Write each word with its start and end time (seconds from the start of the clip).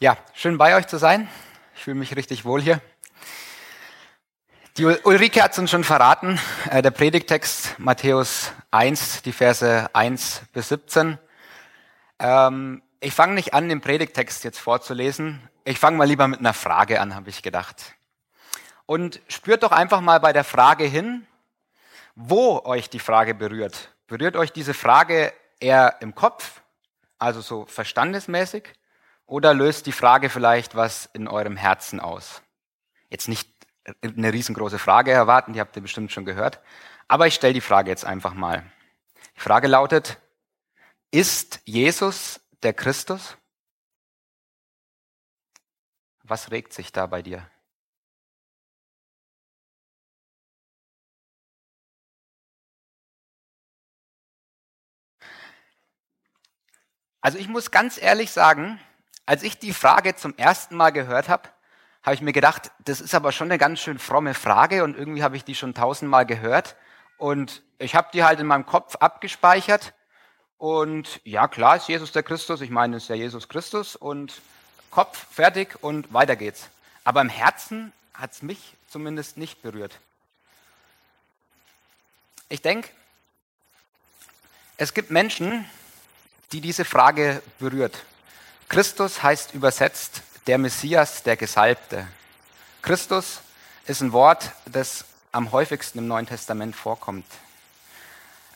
Ja, 0.00 0.16
schön 0.32 0.58
bei 0.58 0.76
euch 0.76 0.86
zu 0.86 0.96
sein. 0.96 1.28
Ich 1.74 1.82
fühle 1.82 1.96
mich 1.96 2.14
richtig 2.14 2.44
wohl 2.44 2.62
hier. 2.62 2.80
Die 4.76 4.84
Ulrike 4.84 5.42
hat 5.42 5.50
es 5.50 5.58
uns 5.58 5.72
schon 5.72 5.82
verraten. 5.82 6.38
Äh, 6.70 6.82
der 6.82 6.92
Predigtext 6.92 7.76
Matthäus 7.80 8.52
1, 8.70 9.22
die 9.22 9.32
Verse 9.32 9.90
1 9.92 10.42
bis 10.52 10.68
17. 10.68 11.18
Ähm, 12.20 12.80
ich 13.00 13.12
fange 13.12 13.34
nicht 13.34 13.54
an, 13.54 13.68
den 13.68 13.80
Predigtext 13.80 14.44
jetzt 14.44 14.60
vorzulesen. 14.60 15.42
Ich 15.64 15.80
fange 15.80 15.96
mal 15.96 16.06
lieber 16.06 16.28
mit 16.28 16.38
einer 16.38 16.54
Frage 16.54 17.00
an, 17.00 17.16
habe 17.16 17.30
ich 17.30 17.42
gedacht. 17.42 17.96
Und 18.86 19.20
spürt 19.26 19.64
doch 19.64 19.72
einfach 19.72 20.00
mal 20.00 20.20
bei 20.20 20.32
der 20.32 20.44
Frage 20.44 20.84
hin, 20.84 21.26
wo 22.14 22.60
euch 22.60 22.88
die 22.88 23.00
Frage 23.00 23.34
berührt. 23.34 23.92
Berührt 24.06 24.36
euch 24.36 24.52
diese 24.52 24.74
Frage 24.74 25.32
eher 25.58 25.96
im 25.98 26.14
Kopf, 26.14 26.62
also 27.18 27.40
so 27.40 27.66
verstandesmäßig, 27.66 28.74
oder 29.28 29.52
löst 29.52 29.86
die 29.86 29.92
Frage 29.92 30.30
vielleicht 30.30 30.74
was 30.74 31.06
in 31.12 31.28
eurem 31.28 31.56
Herzen 31.56 32.00
aus? 32.00 32.42
Jetzt 33.10 33.28
nicht 33.28 33.48
eine 34.02 34.32
riesengroße 34.32 34.78
Frage 34.78 35.12
erwarten, 35.12 35.52
die 35.52 35.60
habt 35.60 35.76
ihr 35.76 35.82
bestimmt 35.82 36.10
schon 36.10 36.24
gehört. 36.24 36.60
Aber 37.08 37.26
ich 37.26 37.34
stelle 37.34 37.52
die 37.52 37.60
Frage 37.60 37.90
jetzt 37.90 38.04
einfach 38.04 38.34
mal. 38.34 38.70
Die 39.36 39.40
Frage 39.40 39.68
lautet, 39.68 40.18
ist 41.10 41.60
Jesus 41.64 42.40
der 42.62 42.72
Christus? 42.72 43.36
Was 46.22 46.50
regt 46.50 46.72
sich 46.72 46.90
da 46.90 47.06
bei 47.06 47.22
dir? 47.22 47.48
Also 57.20 57.36
ich 57.36 57.48
muss 57.48 57.70
ganz 57.70 58.00
ehrlich 58.00 58.30
sagen, 58.30 58.80
als 59.28 59.42
ich 59.42 59.58
die 59.58 59.74
Frage 59.74 60.16
zum 60.16 60.34
ersten 60.38 60.74
Mal 60.74 60.88
gehört 60.88 61.28
habe, 61.28 61.50
habe 62.02 62.14
ich 62.14 62.22
mir 62.22 62.32
gedacht, 62.32 62.70
das 62.86 63.02
ist 63.02 63.14
aber 63.14 63.30
schon 63.30 63.48
eine 63.48 63.58
ganz 63.58 63.78
schön 63.78 63.98
fromme 63.98 64.32
Frage 64.32 64.82
und 64.82 64.96
irgendwie 64.96 65.22
habe 65.22 65.36
ich 65.36 65.44
die 65.44 65.54
schon 65.54 65.74
tausendmal 65.74 66.24
gehört 66.24 66.76
und 67.18 67.62
ich 67.78 67.94
habe 67.94 68.08
die 68.14 68.24
halt 68.24 68.40
in 68.40 68.46
meinem 68.46 68.64
Kopf 68.64 68.96
abgespeichert 68.96 69.92
und 70.56 71.20
ja 71.24 71.46
klar 71.46 71.76
ist 71.76 71.88
Jesus 71.88 72.10
der 72.10 72.22
Christus, 72.22 72.62
ich 72.62 72.70
meine 72.70 72.96
es 72.96 73.02
ist 73.02 73.08
ja 73.10 73.16
Jesus 73.16 73.50
Christus 73.50 73.96
und 73.96 74.40
Kopf 74.90 75.26
fertig 75.30 75.76
und 75.82 76.10
weiter 76.14 76.34
geht's. 76.34 76.70
Aber 77.04 77.20
im 77.20 77.28
Herzen 77.28 77.92
hat 78.14 78.32
es 78.32 78.40
mich 78.40 78.76
zumindest 78.88 79.36
nicht 79.36 79.60
berührt. 79.60 80.00
Ich 82.48 82.62
denke, 82.62 82.88
es 84.78 84.94
gibt 84.94 85.10
Menschen, 85.10 85.68
die 86.52 86.62
diese 86.62 86.86
Frage 86.86 87.42
berührt. 87.58 88.06
Christus 88.68 89.22
heißt 89.22 89.54
übersetzt 89.54 90.22
der 90.46 90.58
Messias, 90.58 91.22
der 91.22 91.36
Gesalbte. 91.36 92.06
Christus 92.82 93.40
ist 93.86 94.02
ein 94.02 94.12
Wort, 94.12 94.52
das 94.66 95.06
am 95.32 95.52
häufigsten 95.52 95.98
im 95.98 96.06
Neuen 96.06 96.26
Testament 96.26 96.76
vorkommt. 96.76 97.24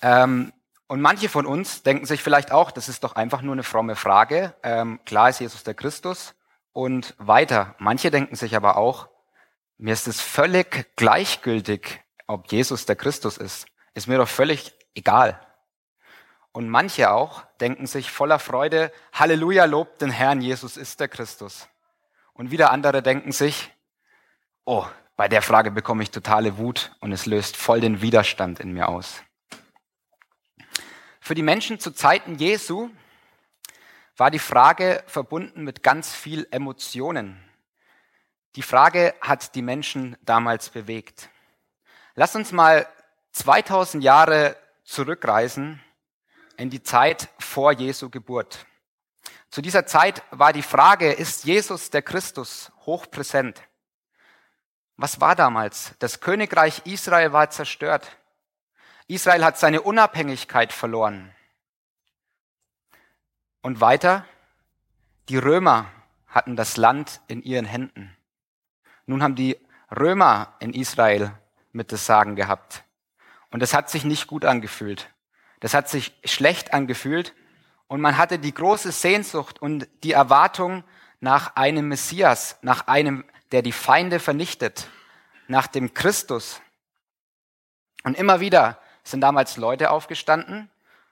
Ähm, 0.02 0.52
und 0.86 1.00
manche 1.00 1.30
von 1.30 1.46
uns 1.46 1.82
denken 1.82 2.04
sich 2.04 2.22
vielleicht 2.22 2.52
auch, 2.52 2.70
das 2.70 2.90
ist 2.90 3.04
doch 3.04 3.16
einfach 3.16 3.40
nur 3.40 3.54
eine 3.54 3.62
fromme 3.62 3.96
Frage. 3.96 4.54
Ähm, 4.62 5.00
klar 5.06 5.30
ist 5.30 5.40
Jesus 5.40 5.64
der 5.64 5.72
Christus 5.72 6.34
und 6.72 7.14
weiter. 7.16 7.74
Manche 7.78 8.10
denken 8.10 8.36
sich 8.36 8.54
aber 8.54 8.76
auch, 8.76 9.08
mir 9.78 9.94
ist 9.94 10.08
es 10.08 10.20
völlig 10.20 10.94
gleichgültig, 10.96 12.00
ob 12.26 12.52
Jesus 12.52 12.84
der 12.84 12.96
Christus 12.96 13.38
ist. 13.38 13.66
Ist 13.94 14.08
mir 14.08 14.18
doch 14.18 14.28
völlig 14.28 14.74
egal. 14.94 15.40
Und 16.52 16.68
manche 16.68 17.10
auch 17.10 17.44
denken 17.60 17.86
sich 17.86 18.10
voller 18.10 18.38
Freude, 18.38 18.92
Halleluja, 19.14 19.64
lobt 19.64 20.02
den 20.02 20.10
Herrn, 20.10 20.42
Jesus 20.42 20.76
ist 20.76 21.00
der 21.00 21.08
Christus. 21.08 21.68
Und 22.34 22.50
wieder 22.50 22.70
andere 22.70 23.02
denken 23.02 23.32
sich, 23.32 23.70
oh, 24.64 24.86
bei 25.16 25.28
der 25.28 25.42
Frage 25.42 25.70
bekomme 25.70 26.02
ich 26.02 26.10
totale 26.10 26.58
Wut 26.58 26.94
und 27.00 27.12
es 27.12 27.26
löst 27.26 27.56
voll 27.56 27.80
den 27.80 28.02
Widerstand 28.02 28.60
in 28.60 28.72
mir 28.72 28.88
aus. 28.88 29.22
Für 31.20 31.34
die 31.34 31.42
Menschen 31.42 31.78
zu 31.78 31.92
Zeiten 31.92 32.36
Jesu 32.36 32.90
war 34.16 34.30
die 34.30 34.38
Frage 34.38 35.02
verbunden 35.06 35.64
mit 35.64 35.82
ganz 35.82 36.14
viel 36.14 36.46
Emotionen. 36.50 37.42
Die 38.56 38.62
Frage 38.62 39.14
hat 39.20 39.54
die 39.54 39.62
Menschen 39.62 40.16
damals 40.22 40.68
bewegt. 40.68 41.30
Lass 42.14 42.36
uns 42.36 42.52
mal 42.52 42.86
2000 43.32 44.04
Jahre 44.04 44.56
zurückreisen 44.84 45.80
in 46.62 46.70
die 46.70 46.84
Zeit 46.84 47.28
vor 47.40 47.72
Jesu 47.72 48.08
Geburt. 48.08 48.66
Zu 49.50 49.62
dieser 49.62 49.84
Zeit 49.84 50.22
war 50.30 50.52
die 50.52 50.62
Frage, 50.62 51.12
ist 51.12 51.44
Jesus 51.44 51.90
der 51.90 52.02
Christus 52.02 52.70
hochpräsent? 52.86 53.60
Was 54.96 55.20
war 55.20 55.34
damals? 55.34 55.94
Das 55.98 56.20
Königreich 56.20 56.82
Israel 56.86 57.32
war 57.32 57.50
zerstört. 57.50 58.16
Israel 59.08 59.44
hat 59.44 59.58
seine 59.58 59.82
Unabhängigkeit 59.82 60.72
verloren. 60.72 61.34
Und 63.60 63.80
weiter, 63.80 64.24
die 65.28 65.38
Römer 65.38 65.90
hatten 66.28 66.54
das 66.54 66.76
Land 66.76 67.20
in 67.26 67.42
ihren 67.42 67.64
Händen. 67.64 68.16
Nun 69.06 69.24
haben 69.24 69.34
die 69.34 69.58
Römer 69.90 70.54
in 70.60 70.72
Israel 70.72 71.36
mit 71.72 71.90
das 71.90 72.06
Sagen 72.06 72.36
gehabt. 72.36 72.84
Und 73.50 73.64
es 73.64 73.74
hat 73.74 73.90
sich 73.90 74.04
nicht 74.04 74.28
gut 74.28 74.44
angefühlt. 74.44 75.12
Das 75.62 75.74
hat 75.74 75.88
sich 75.88 76.12
schlecht 76.24 76.74
angefühlt 76.74 77.34
und 77.86 78.00
man 78.00 78.18
hatte 78.18 78.40
die 78.40 78.52
große 78.52 78.90
Sehnsucht 78.90 79.62
und 79.62 79.86
die 80.02 80.10
Erwartung 80.10 80.82
nach 81.20 81.54
einem 81.54 81.86
Messias, 81.86 82.58
nach 82.62 82.88
einem, 82.88 83.24
der 83.52 83.62
die 83.62 83.70
Feinde 83.70 84.18
vernichtet, 84.18 84.88
nach 85.46 85.68
dem 85.68 85.94
Christus. 85.94 86.60
Und 88.02 88.18
immer 88.18 88.40
wieder 88.40 88.80
sind 89.04 89.20
damals 89.20 89.56
Leute 89.56 89.92
aufgestanden 89.92 90.68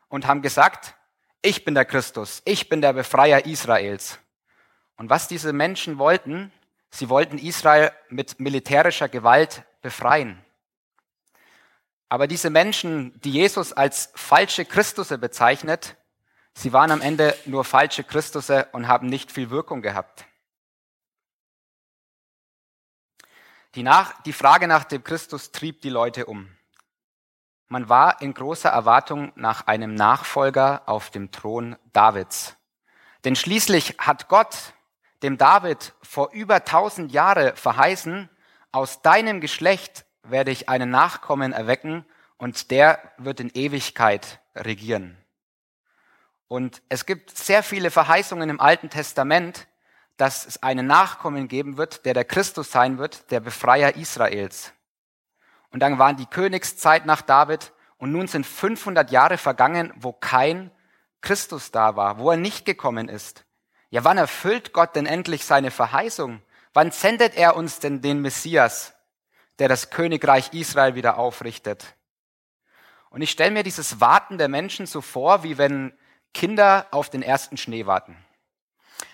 und 0.08 0.26
haben 0.26 0.42
gesagt, 0.42 0.96
ich 1.42 1.64
bin 1.64 1.76
der 1.76 1.84
Christus, 1.84 2.42
ich 2.44 2.68
bin 2.68 2.80
der 2.80 2.92
Befreier 2.92 3.46
Israels. 3.46 4.18
Und 4.96 5.10
was 5.10 5.28
diese 5.28 5.52
Menschen 5.52 5.96
wollten, 5.96 6.52
sie 6.90 7.08
wollten 7.08 7.38
Israel 7.38 7.92
mit 8.08 8.40
militärischer 8.40 9.08
Gewalt 9.08 9.62
befreien. 9.80 10.44
Aber 12.10 12.26
diese 12.26 12.50
Menschen, 12.50 13.18
die 13.20 13.30
Jesus 13.30 13.72
als 13.72 14.10
falsche 14.16 14.64
Christusse 14.64 15.16
bezeichnet, 15.16 15.96
sie 16.54 16.72
waren 16.72 16.90
am 16.90 17.00
Ende 17.00 17.36
nur 17.46 17.64
falsche 17.64 18.02
Christusse 18.02 18.66
und 18.72 18.88
haben 18.88 19.06
nicht 19.06 19.30
viel 19.30 19.48
Wirkung 19.50 19.80
gehabt. 19.80 20.26
Die, 23.76 23.84
nach, 23.84 24.20
die 24.22 24.32
Frage 24.32 24.66
nach 24.66 24.82
dem 24.82 25.04
Christus 25.04 25.52
trieb 25.52 25.82
die 25.82 25.88
Leute 25.88 26.26
um. 26.26 26.50
Man 27.68 27.88
war 27.88 28.20
in 28.20 28.34
großer 28.34 28.68
Erwartung 28.68 29.30
nach 29.36 29.68
einem 29.68 29.94
Nachfolger 29.94 30.82
auf 30.88 31.10
dem 31.10 31.30
Thron 31.30 31.76
Davids. 31.92 32.56
Denn 33.22 33.36
schließlich 33.36 33.98
hat 33.98 34.26
Gott 34.26 34.74
dem 35.22 35.38
David 35.38 35.94
vor 36.02 36.32
über 36.32 36.64
tausend 36.64 37.12
Jahre 37.12 37.54
verheißen, 37.54 38.28
aus 38.72 39.02
deinem 39.02 39.40
Geschlecht 39.40 40.04
werde 40.22 40.50
ich 40.50 40.68
einen 40.68 40.90
Nachkommen 40.90 41.52
erwecken 41.52 42.04
und 42.36 42.70
der 42.70 43.12
wird 43.18 43.40
in 43.40 43.50
Ewigkeit 43.50 44.40
regieren. 44.54 45.16
Und 46.48 46.82
es 46.88 47.06
gibt 47.06 47.36
sehr 47.36 47.62
viele 47.62 47.90
Verheißungen 47.90 48.50
im 48.50 48.60
Alten 48.60 48.90
Testament, 48.90 49.68
dass 50.16 50.46
es 50.46 50.62
einen 50.62 50.86
Nachkommen 50.86 51.48
geben 51.48 51.76
wird, 51.76 52.04
der 52.04 52.12
der 52.12 52.24
Christus 52.24 52.70
sein 52.70 52.98
wird, 52.98 53.30
der 53.30 53.40
Befreier 53.40 53.96
Israels. 53.96 54.72
Und 55.70 55.80
dann 55.80 55.98
waren 55.98 56.16
die 56.16 56.26
Königszeit 56.26 57.06
nach 57.06 57.22
David 57.22 57.72
und 57.98 58.12
nun 58.12 58.26
sind 58.26 58.46
500 58.46 59.10
Jahre 59.10 59.38
vergangen, 59.38 59.92
wo 59.96 60.12
kein 60.12 60.70
Christus 61.20 61.70
da 61.70 61.96
war, 61.96 62.18
wo 62.18 62.30
er 62.30 62.36
nicht 62.36 62.64
gekommen 62.64 63.08
ist. 63.08 63.44
Ja, 63.90 64.04
wann 64.04 64.18
erfüllt 64.18 64.72
Gott 64.72 64.96
denn 64.96 65.06
endlich 65.06 65.44
seine 65.44 65.70
Verheißung? 65.70 66.42
Wann 66.72 66.90
sendet 66.90 67.36
er 67.36 67.56
uns 67.56 67.78
denn 67.78 68.00
den 68.00 68.20
Messias? 68.20 68.94
Der 69.60 69.68
das 69.68 69.90
Königreich 69.90 70.52
Israel 70.52 70.96
wieder 70.96 71.18
aufrichtet. 71.18 71.94
Und 73.10 73.22
ich 73.22 73.30
stelle 73.30 73.50
mir 73.50 73.62
dieses 73.62 74.00
Warten 74.00 74.38
der 74.38 74.48
Menschen 74.48 74.86
so 74.86 75.00
vor, 75.00 75.42
wie 75.42 75.58
wenn 75.58 75.92
Kinder 76.32 76.86
auf 76.90 77.10
den 77.10 77.22
ersten 77.22 77.56
Schnee 77.56 77.86
warten. 77.86 78.16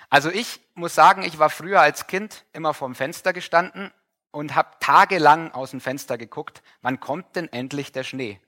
Also 0.08 0.30
ich 0.30 0.60
muss 0.74 0.94
sagen, 0.94 1.22
ich 1.22 1.38
war 1.38 1.50
früher 1.50 1.80
als 1.80 2.06
Kind 2.06 2.44
immer 2.52 2.74
vorm 2.74 2.94
Fenster 2.94 3.32
gestanden 3.32 3.92
und 4.30 4.54
habe 4.54 4.68
tagelang 4.80 5.50
aus 5.50 5.72
dem 5.72 5.80
Fenster 5.80 6.16
geguckt, 6.16 6.62
wann 6.80 7.00
kommt 7.00 7.34
denn 7.34 7.52
endlich 7.52 7.90
der 7.90 8.04
Schnee? 8.04 8.40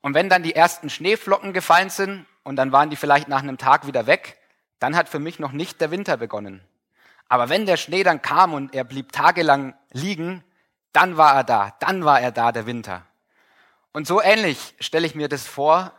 Und 0.00 0.14
wenn 0.14 0.28
dann 0.28 0.42
die 0.42 0.54
ersten 0.54 0.90
Schneeflocken 0.90 1.52
gefallen 1.52 1.90
sind 1.90 2.26
und 2.44 2.56
dann 2.56 2.70
waren 2.70 2.90
die 2.90 2.96
vielleicht 2.96 3.28
nach 3.28 3.42
einem 3.42 3.58
Tag 3.58 3.86
wieder 3.86 4.06
weg, 4.06 4.38
dann 4.78 4.94
hat 4.94 5.08
für 5.08 5.18
mich 5.18 5.38
noch 5.38 5.52
nicht 5.52 5.80
der 5.80 5.90
Winter 5.90 6.16
begonnen. 6.16 6.62
Aber 7.28 7.48
wenn 7.48 7.66
der 7.66 7.76
Schnee 7.76 8.02
dann 8.02 8.20
kam 8.20 8.52
und 8.52 8.74
er 8.74 8.84
blieb 8.84 9.10
tagelang 9.12 9.74
liegen, 9.90 10.44
dann 10.92 11.16
war 11.16 11.34
er 11.34 11.44
da, 11.44 11.74
dann 11.80 12.04
war 12.04 12.20
er 12.20 12.32
da, 12.32 12.52
der 12.52 12.66
Winter. 12.66 13.06
Und 13.92 14.06
so 14.06 14.22
ähnlich 14.22 14.74
stelle 14.80 15.06
ich 15.06 15.14
mir 15.14 15.28
das 15.28 15.46
vor, 15.46 15.92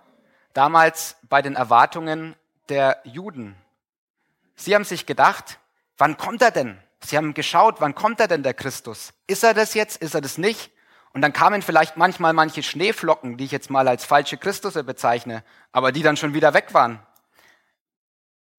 damals 0.53 1.17
bei 1.23 1.41
den 1.41 1.55
Erwartungen 1.55 2.35
der 2.69 3.01
Juden. 3.03 3.55
Sie 4.55 4.73
haben 4.73 4.83
sich 4.83 5.05
gedacht, 5.05 5.59
wann 5.97 6.17
kommt 6.17 6.41
er 6.41 6.51
denn? 6.51 6.79
Sie 7.01 7.17
haben 7.17 7.33
geschaut, 7.33 7.81
wann 7.81 7.95
kommt 7.95 8.19
er 8.19 8.27
denn, 8.27 8.43
der 8.43 8.53
Christus? 8.53 9.13
Ist 9.27 9.43
er 9.43 9.53
das 9.53 9.73
jetzt? 9.73 10.01
Ist 10.01 10.15
er 10.15 10.21
das 10.21 10.37
nicht? 10.37 10.71
Und 11.11 11.21
dann 11.21 11.33
kamen 11.33 11.61
vielleicht 11.61 11.97
manchmal 11.97 12.33
manche 12.33 12.63
Schneeflocken, 12.63 13.37
die 13.37 13.45
ich 13.45 13.51
jetzt 13.51 13.69
mal 13.69 13.87
als 13.87 14.05
falsche 14.05 14.37
Christusse 14.37 14.83
bezeichne, 14.83 15.43
aber 15.71 15.91
die 15.91 16.01
dann 16.01 16.17
schon 16.17 16.33
wieder 16.33 16.53
weg 16.53 16.73
waren. 16.73 17.05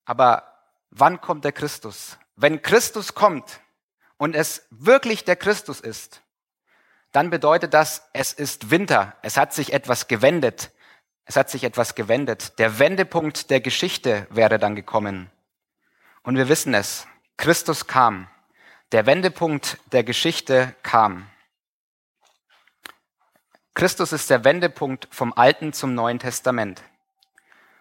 Aber 0.05 0.45
wann 0.91 1.21
kommt 1.21 1.45
der 1.45 1.53
Christus? 1.53 2.19
Wenn 2.37 2.63
Christus 2.63 3.15
kommt 3.15 3.61
und 4.19 4.37
es 4.37 4.67
wirklich 4.71 5.25
der 5.25 5.37
Christus 5.37 5.81
ist, 5.81 6.23
dann 7.15 7.31
bedeutet 7.31 7.75
das, 7.75 8.09
es 8.13 8.33
ist 8.33 8.73
Winter. 8.73 9.15
Es 9.23 9.37
hat 9.37 9.55
sich 9.55 9.73
etwas 9.73 10.09
gewendet. 10.09 10.73
Es 11.25 11.37
hat 11.37 11.49
sich 11.49 11.63
etwas 11.63 11.95
gewendet. 11.95 12.59
Der 12.59 12.81
Wendepunkt 12.81 13.51
der 13.51 13.61
Geschichte 13.61 14.27
wäre 14.31 14.59
dann 14.59 14.75
gekommen. 14.75 15.31
Und 16.25 16.37
wir 16.37 16.49
wissen 16.49 16.75
es. 16.75 17.07
Christus 17.37 17.87
kam. 17.87 18.27
Der 18.91 19.07
Wendepunkt 19.07 19.79
der 19.93 20.03
Geschichte 20.03 20.75
kam. 20.83 21.31
Christus 23.75 24.13
ist 24.13 24.29
der 24.29 24.45
Wendepunkt 24.45 25.07
vom 25.13 25.33
Alten 25.35 25.73
zum 25.73 25.95
Neuen 25.95 26.19
Testament. 26.19 26.83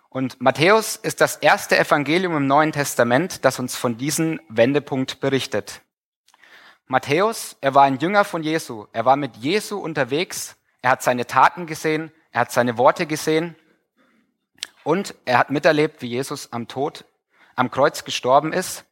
Und 0.10 0.42
Matthäus 0.42 0.96
ist 0.96 1.22
das 1.22 1.38
erste 1.38 1.76
Evangelium 1.80 2.38
im 2.38 2.46
Neuen 2.46 2.72
Testament, 2.72 3.44
das 3.46 3.58
uns 3.58 3.76
von 3.76 3.98
diesem 3.98 4.40
Wendepunkt 4.48 5.22
berichtet. 5.22 5.82
Matthäus, 6.88 7.56
er 7.62 7.74
war 7.74 7.84
ein 7.84 7.98
Jünger 7.98 8.26
von 8.26 8.44
Jesu. 8.44 8.88
Er 8.94 9.06
war 9.06 9.16
mit 9.16 9.38
Jesu 9.38 9.78
unterwegs. 9.78 10.56
Er 10.82 10.92
hat 10.92 11.04
seine 11.04 11.26
Taten 11.26 11.66
gesehen. 11.66 12.12
Er 12.32 12.42
hat 12.42 12.52
seine 12.52 12.78
Worte 12.78 13.06
gesehen. 13.06 13.56
Und 14.84 15.16
er 15.26 15.38
hat 15.38 15.50
miterlebt, 15.50 16.02
wie 16.02 16.08
Jesus 16.08 16.52
am 16.52 16.68
Tod, 16.68 17.06
am 17.56 17.72
Kreuz 17.72 18.04
gestorben 18.04 18.52
ist 18.52 18.86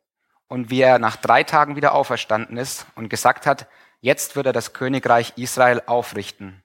und 0.48 0.70
wie 0.70 0.82
er 0.82 1.00
nach 1.00 1.18
drei 1.18 1.44
Tagen 1.44 1.76
wieder 1.76 1.94
auferstanden 1.94 2.58
ist 2.58 2.86
und 2.96 3.10
gesagt 3.10 3.46
hat, 3.46 3.68
jetzt 4.00 4.36
wird 4.36 4.46
er 4.46 4.54
das 4.54 4.74
Königreich 4.74 5.34
Israel 5.36 5.82
aufrichten. 5.86 6.64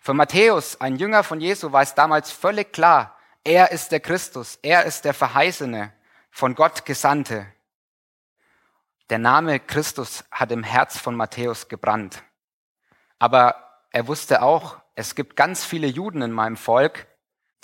Für 0.00 0.14
Matthäus, 0.14 0.80
ein 0.80 0.96
Jünger 0.96 1.22
von 1.24 1.40
Jesu, 1.40 1.72
war 1.72 1.82
es 1.82 1.94
damals 1.94 2.30
völlig 2.30 2.72
klar, 2.72 3.16
er 3.42 3.72
ist 3.72 3.92
der 3.92 4.00
Christus, 4.00 4.58
er 4.62 4.84
ist 4.84 5.04
der 5.04 5.14
Verheißene, 5.14 5.92
von 6.30 6.54
Gott 6.54 6.84
Gesandte. 6.84 7.46
Der 9.10 9.18
Name 9.18 9.60
Christus 9.60 10.24
hat 10.30 10.50
im 10.50 10.62
Herz 10.62 10.98
von 10.98 11.14
Matthäus 11.14 11.68
gebrannt. 11.68 12.22
Aber 13.18 13.82
er 13.90 14.06
wusste 14.06 14.42
auch, 14.42 14.78
es 14.94 15.14
gibt 15.14 15.36
ganz 15.36 15.64
viele 15.64 15.86
Juden 15.86 16.22
in 16.22 16.32
meinem 16.32 16.56
Volk, 16.56 17.06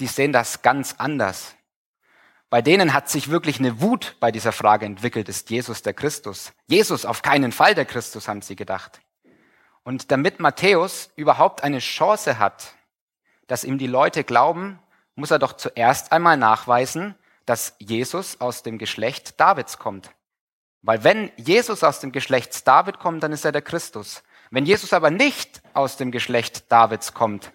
die 0.01 0.07
sehen 0.07 0.33
das 0.33 0.63
ganz 0.63 0.97
anders. 0.99 1.55
Bei 2.51 2.61
denen 2.61 2.93
hat 2.93 3.09
sich 3.09 3.31
wirklich 3.31 3.59
eine 3.59 3.81
Wut 3.81 4.17
bei 4.21 4.31
dieser 4.33 4.53
Frage 4.53 4.85
entwickelt, 4.85 5.29
ist 5.29 5.51
Jesus 5.51 5.83
der 5.83 5.95
Christus? 5.95 6.53
Jesus 6.67 7.07
auf 7.07 7.23
keinen 7.23 7.53
Fall 7.53 7.75
der 7.75 7.87
Christus, 7.87 8.29
haben 8.29 8.43
sie 8.43 8.57
gedacht. 8.57 9.01
Und 9.83 10.11
damit 10.11 10.41
Matthäus 10.41 11.11
überhaupt 11.17 11.63
eine 11.63 11.79
Chance 11.79 12.39
hat, 12.39 12.75
dass 13.47 13.65
ihm 13.65 13.79
die 13.79 13.87
Leute 13.87 14.25
glauben, 14.25 14.79
muss 15.15 15.31
er 15.31 15.39
doch 15.39 15.55
zuerst 15.55 16.13
einmal 16.13 16.37
nachweisen, 16.37 17.15
dass 17.47 17.77
Jesus 17.79 18.41
aus 18.41 18.63
dem 18.63 18.79
Geschlecht 18.79 19.41
Davids 19.41 19.79
kommt. 19.79 20.11
Weil 20.83 21.05
wenn 21.05 21.31
Jesus 21.37 21.85
aus 21.85 22.01
dem 22.01 22.13
Geschlecht 22.13 22.67
David 22.67 22.99
kommt, 22.99 23.23
dann 23.23 23.33
ist 23.33 23.45
er 23.45 23.53
der 23.53 23.63
Christus. 23.63 24.23
Wenn 24.51 24.67
Jesus 24.67 24.93
aber 24.93 25.11
nicht 25.11 25.63
aus 25.75 25.97
dem 25.97 26.11
Geschlecht 26.11 26.71
Davids 26.73 27.15
kommt, 27.15 27.53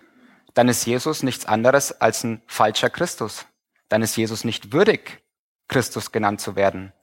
dann 0.53 0.69
ist 0.69 0.85
Jesus 0.85 1.23
nichts 1.23 1.45
anderes 1.45 1.99
als 1.99 2.23
ein 2.23 2.41
falscher 2.47 2.89
Christus. 2.89 3.45
Dann 3.89 4.01
ist 4.01 4.15
Jesus 4.15 4.43
nicht 4.43 4.71
würdig, 4.71 5.21
Christus 5.67 6.11
genannt 6.11 6.39
zu 6.39 6.55
werden. 6.55 6.93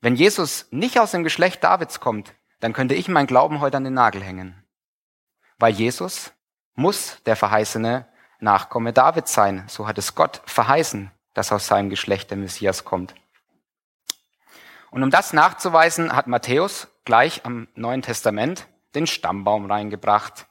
Wenn 0.00 0.16
Jesus 0.16 0.66
nicht 0.70 0.98
aus 0.98 1.10
dem 1.10 1.22
Geschlecht 1.22 1.62
Davids 1.62 2.00
kommt, 2.00 2.34
dann 2.60 2.72
könnte 2.72 2.94
ich 2.94 3.08
meinen 3.08 3.26
Glauben 3.26 3.60
heute 3.60 3.76
an 3.76 3.84
den 3.84 3.94
Nagel 3.94 4.22
hängen. 4.22 4.64
Weil 5.58 5.74
Jesus 5.74 6.32
muss 6.74 7.18
der 7.26 7.36
verheißene 7.36 8.06
Nachkomme 8.40 8.92
Davids 8.92 9.32
sein. 9.32 9.64
So 9.68 9.86
hat 9.86 9.98
es 9.98 10.14
Gott 10.14 10.42
verheißen, 10.46 11.10
dass 11.34 11.52
aus 11.52 11.66
seinem 11.66 11.90
Geschlecht 11.90 12.30
der 12.30 12.38
Messias 12.38 12.84
kommt. 12.84 13.14
Und 14.92 15.02
um 15.02 15.10
das 15.10 15.32
nachzuweisen, 15.32 16.14
hat 16.14 16.26
Matthäus 16.26 16.86
gleich 17.06 17.46
am 17.46 17.66
Neuen 17.74 18.02
Testament 18.02 18.66
den 18.94 19.06
Stammbaum 19.06 19.64
reingebracht. 19.64 20.46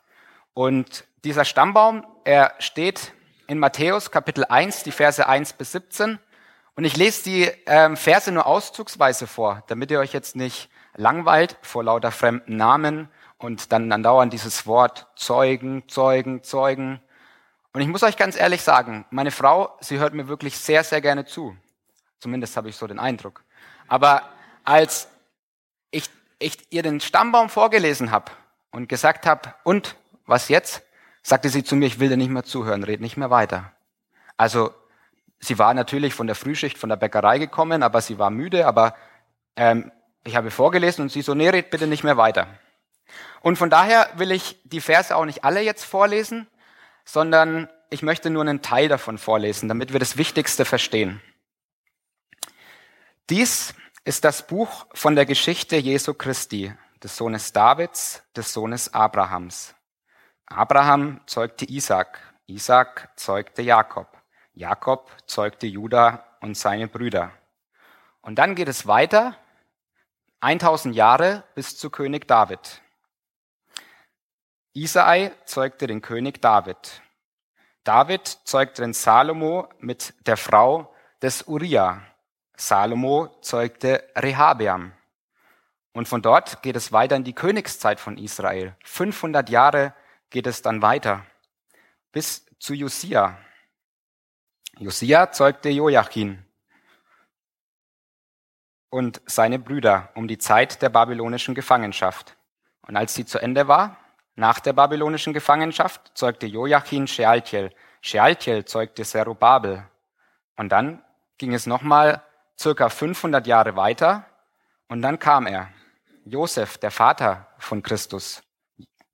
Und 0.55 1.05
dieser 1.23 1.45
Stammbaum, 1.45 2.07
er 2.23 2.55
steht 2.57 3.13
in 3.45 3.59
Matthäus 3.59 4.09
Kapitel 4.09 4.43
1, 4.43 4.81
die 4.81 4.91
Verse 4.91 5.27
1 5.27 5.53
bis 5.53 5.73
17. 5.73 6.17
Und 6.75 6.85
ich 6.85 6.97
lese 6.97 7.23
die 7.23 7.51
ähm, 7.67 7.95
Verse 7.95 8.31
nur 8.31 8.47
auszugsweise 8.47 9.27
vor, 9.27 9.63
damit 9.67 9.91
ihr 9.91 9.99
euch 9.99 10.11
jetzt 10.11 10.35
nicht 10.35 10.71
langweilt 10.95 11.55
vor 11.61 11.83
lauter 11.83 12.11
fremden 12.11 12.57
Namen 12.57 13.09
und 13.37 13.71
dann 13.71 13.91
andauernd 13.91 14.33
dieses 14.33 14.65
Wort 14.65 15.05
Zeugen, 15.15 15.87
Zeugen, 15.87 16.41
Zeugen. 16.41 16.99
Und 17.73 17.81
ich 17.81 17.87
muss 17.87 18.01
euch 18.01 18.17
ganz 18.17 18.35
ehrlich 18.35 18.63
sagen, 18.63 19.05
meine 19.11 19.29
Frau, 19.29 19.77
sie 19.81 19.99
hört 19.99 20.15
mir 20.15 20.27
wirklich 20.27 20.57
sehr, 20.57 20.83
sehr 20.83 20.99
gerne 20.99 21.25
zu. 21.25 21.55
Zumindest 22.17 22.57
habe 22.57 22.69
ich 22.69 22.75
so 22.75 22.87
den 22.87 22.97
Eindruck. 22.97 23.43
Aber 23.91 24.21
als 24.63 25.09
ich, 25.91 26.09
ich 26.39 26.57
ihr 26.69 26.81
den 26.81 27.01
Stammbaum 27.01 27.49
vorgelesen 27.49 28.11
habe 28.11 28.31
und 28.71 28.87
gesagt 28.87 29.25
habe, 29.25 29.53
und 29.65 29.97
was 30.25 30.47
jetzt? 30.47 30.81
sagte 31.23 31.49
sie 31.49 31.65
zu 31.65 31.75
mir, 31.75 31.87
ich 31.87 31.99
will 31.99 32.07
dir 32.07 32.15
nicht 32.15 32.29
mehr 32.29 32.45
zuhören, 32.45 32.85
red 32.85 33.01
nicht 33.01 33.17
mehr 33.17 33.29
weiter. 33.29 33.73
Also 34.37 34.73
sie 35.39 35.59
war 35.59 35.73
natürlich 35.73 36.13
von 36.13 36.25
der 36.25 36.37
Frühschicht 36.37 36.77
von 36.77 36.87
der 36.87 36.95
Bäckerei 36.95 37.37
gekommen, 37.37 37.83
aber 37.83 37.99
sie 37.99 38.17
war 38.17 38.29
müde, 38.29 38.65
aber 38.65 38.95
ähm, 39.57 39.91
ich 40.23 40.37
habe 40.37 40.51
vorgelesen 40.51 41.01
und 41.01 41.09
sie 41.09 41.21
so, 41.21 41.35
nee, 41.35 41.49
red 41.49 41.69
bitte 41.69 41.85
nicht 41.85 42.05
mehr 42.05 42.15
weiter. 42.15 42.47
Und 43.41 43.57
von 43.57 43.69
daher 43.69 44.09
will 44.15 44.31
ich 44.31 44.57
die 44.63 44.79
Verse 44.79 45.13
auch 45.13 45.25
nicht 45.25 45.43
alle 45.43 45.59
jetzt 45.59 45.83
vorlesen, 45.83 46.47
sondern 47.03 47.67
ich 47.89 48.03
möchte 48.03 48.29
nur 48.29 48.43
einen 48.43 48.61
Teil 48.61 48.87
davon 48.87 49.17
vorlesen, 49.17 49.67
damit 49.67 49.91
wir 49.91 49.99
das 49.99 50.15
Wichtigste 50.15 50.63
verstehen. 50.63 51.21
Dies 53.29 53.73
ist 54.03 54.23
das 54.23 54.47
Buch 54.47 54.87
von 54.93 55.15
der 55.15 55.25
Geschichte 55.25 55.77
Jesu 55.77 56.13
Christi, 56.13 56.73
des 57.03 57.15
Sohnes 57.15 57.53
Davids, 57.53 58.23
des 58.35 58.51
Sohnes 58.51 58.93
Abrahams. 58.93 59.75
Abraham 60.47 61.21
zeugte 61.27 61.65
Isaac, 61.65 62.19
Isaac 62.47 63.09
zeugte 63.15 63.61
Jakob, 63.61 64.07
Jakob 64.53 65.11
zeugte 65.27 65.67
Judah 65.67 66.25
und 66.41 66.57
seine 66.57 66.87
Brüder. 66.87 67.31
Und 68.21 68.35
dann 68.35 68.55
geht 68.55 68.67
es 68.67 68.87
weiter, 68.87 69.37
1000 70.41 70.95
Jahre 70.95 71.43
bis 71.53 71.77
zu 71.77 71.91
König 71.91 72.27
David. 72.27 72.81
Isai 74.73 75.31
zeugte 75.45 75.85
den 75.85 76.01
König 76.01 76.41
David. 76.41 77.01
David 77.83 78.27
zeugte 78.45 78.81
den 78.81 78.93
Salomo 78.93 79.69
mit 79.79 80.13
der 80.25 80.37
Frau 80.37 80.93
des 81.21 81.47
Uriah. 81.47 82.10
Salomo 82.61 83.35
zeugte 83.41 84.03
Rehabeam. 84.15 84.93
Und 85.93 86.07
von 86.07 86.21
dort 86.21 86.61
geht 86.61 86.75
es 86.75 86.91
weiter 86.91 87.15
in 87.15 87.23
die 87.23 87.33
Königszeit 87.33 87.99
von 87.99 88.17
Israel. 88.17 88.75
500 88.85 89.49
Jahre 89.49 89.93
geht 90.29 90.47
es 90.47 90.61
dann 90.61 90.81
weiter 90.81 91.25
bis 92.11 92.45
zu 92.59 92.73
Josia. 92.73 93.37
Josia 94.77 95.31
zeugte 95.31 95.69
Joachim 95.69 96.45
und 98.89 99.21
seine 99.25 99.57
Brüder 99.57 100.09
um 100.15 100.27
die 100.27 100.37
Zeit 100.37 100.81
der 100.81 100.89
babylonischen 100.89 101.55
Gefangenschaft. 101.55 102.37
Und 102.87 102.95
als 102.95 103.15
sie 103.15 103.25
zu 103.25 103.39
Ende 103.39 103.67
war, 103.67 103.97
nach 104.35 104.59
der 104.59 104.73
babylonischen 104.73 105.33
Gefangenschaft 105.33 106.11
zeugte 106.13 106.45
Joachim 106.45 107.07
Shealtiel. 107.07 107.73
Shealtiel 108.01 108.65
zeugte 108.65 109.03
Zerubabel. 109.03 109.87
Und 110.57 110.69
dann 110.69 111.03
ging 111.37 111.53
es 111.53 111.65
nochmal 111.65 112.23
circa 112.61 112.89
500 112.89 113.47
Jahre 113.47 113.75
weiter 113.75 114.25
und 114.87 115.01
dann 115.01 115.19
kam 115.19 115.47
er. 115.47 115.69
Josef, 116.25 116.77
der 116.77 116.91
Vater 116.91 117.47
von 117.57 117.81
Christus. 117.81 118.43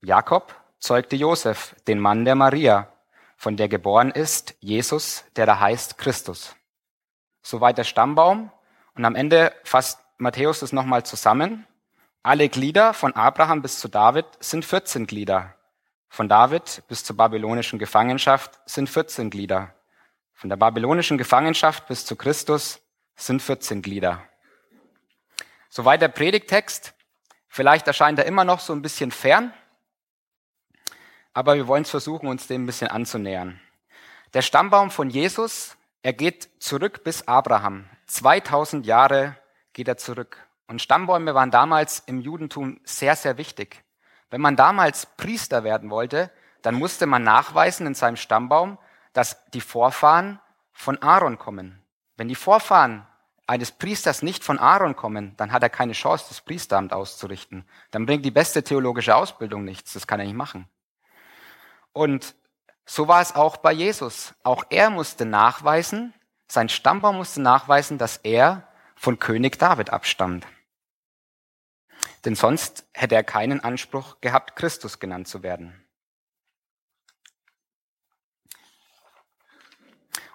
Jakob 0.02 0.54
zeugte 0.80 1.16
Josef, 1.16 1.76
den 1.88 2.00
Mann 2.00 2.26
der 2.26 2.36
Maria, 2.36 2.92
von 3.38 3.56
der 3.56 3.70
geboren 3.70 4.12
ist 4.12 4.56
Jesus, 4.60 5.24
der 5.36 5.46
da 5.46 5.60
heißt 5.60 5.98
Christus. 5.98 6.56
Soweit 7.44 7.78
der 7.78 7.84
Stammbaum. 7.84 8.52
Und 8.96 9.06
am 9.06 9.16
Ende 9.16 9.54
fasst 9.64 10.00
Matthäus 10.18 10.64
es 10.64 10.74
nochmal 10.74 11.06
zusammen. 11.06 11.68
Alle 12.24 12.50
Glieder 12.50 12.94
von 12.94 13.16
Abraham 13.16 13.62
bis 13.62 13.80
zu 13.80 13.88
David 13.88 14.26
sind 14.40 14.66
14 14.66 15.06
Glieder. 15.06 15.56
Von 16.10 16.28
David 16.28 16.84
bis 16.88 17.04
zur 17.04 17.16
babylonischen 17.16 17.78
Gefangenschaft 17.78 18.60
sind 18.66 18.90
14 18.90 19.30
Glieder. 19.30 19.76
Von 20.34 20.50
der 20.50 20.58
babylonischen 20.58 21.20
Gefangenschaft 21.20 21.88
bis 21.88 22.06
zu 22.06 22.16
Christus 22.16 22.82
sind 23.18 23.42
14 23.42 23.82
Glieder. 23.82 24.24
Soweit 25.68 26.02
der 26.02 26.08
Predigtext. 26.08 26.94
Vielleicht 27.50 27.88
erscheint 27.88 28.20
er 28.20 28.26
immer 28.26 28.46
noch 28.46 28.60
so 28.60 28.72
ein 28.72 28.82
bisschen 28.82 29.12
fern, 29.12 29.54
aber 31.34 31.56
wir 31.56 31.68
wollen 31.68 31.84
es 31.84 31.90
versuchen, 31.90 32.28
uns 32.28 32.48
dem 32.48 32.64
ein 32.64 32.66
bisschen 32.66 32.90
anzunähern. 32.90 33.60
Der 34.34 34.42
Stammbaum 34.42 34.92
von 34.92 35.10
Jesus, 35.10 35.78
er 36.02 36.14
geht 36.14 36.50
zurück 36.60 37.04
bis 37.04 37.28
Abraham. 37.28 37.90
2000 38.08 38.86
Jahre 38.86 39.38
geht 39.74 39.88
er 39.88 39.98
zurück. 39.98 40.48
Und 40.68 40.82
Stammbäume 40.82 41.34
waren 41.34 41.52
damals 41.52 42.00
im 42.00 42.20
Judentum 42.20 42.80
sehr, 42.84 43.16
sehr 43.16 43.38
wichtig. 43.38 43.84
Wenn 44.30 44.42
man 44.42 44.56
damals 44.56 45.06
Priester 45.06 45.64
werden 45.64 45.90
wollte, 45.90 46.32
dann 46.62 46.76
musste 46.76 47.06
man 47.06 47.24
nachweisen 47.24 47.88
in 47.88 47.96
seinem 47.96 48.18
Stammbaum, 48.18 48.78
dass 49.14 49.46
die 49.52 49.62
Vorfahren 49.62 50.40
von 50.74 51.02
Aaron 51.02 51.38
kommen. 51.38 51.82
Wenn 52.18 52.28
die 52.28 52.36
Vorfahren 52.36 53.08
eines 53.46 53.72
Priesters 53.72 54.22
nicht 54.22 54.44
von 54.44 54.60
Aaron 54.60 54.96
kommen, 54.96 55.36
dann 55.38 55.52
hat 55.52 55.64
er 55.64 55.70
keine 55.70 55.94
Chance, 55.94 56.26
das 56.28 56.42
Priesteramt 56.42 56.92
auszurichten. 56.92 57.66
Dann 57.92 58.06
bringt 58.06 58.26
die 58.26 58.32
beste 58.32 58.64
theologische 58.64 59.16
Ausbildung 59.16 59.64
nichts. 59.64 59.94
Das 59.94 60.08
kann 60.08 60.20
er 60.20 60.26
nicht 60.26 60.36
machen. 60.36 60.68
Und 61.94 62.36
so 62.86 63.08
war 63.08 63.22
es 63.22 63.36
auch 63.36 63.58
bei 63.58 63.72
Jesus. 63.72 64.34
Auch 64.44 64.66
er 64.70 64.90
musste 64.90 65.26
nachweisen, 65.26 66.14
sein 66.48 66.70
Stammbaum 66.70 67.18
musste 67.18 67.42
nachweisen, 67.42 67.98
dass 67.98 68.18
er 68.18 68.68
von 68.96 69.20
König 69.20 69.60
David 69.60 69.92
abstammt. 69.92 70.48
Denn 72.26 72.36
sonst 72.36 72.86
hätte 72.94 73.16
er 73.16 73.24
keinen 73.24 73.62
Anspruch 73.62 74.22
gehabt, 74.22 74.56
Christus 74.56 75.00
genannt 75.00 75.28
zu 75.28 75.44
werden. 75.44 75.87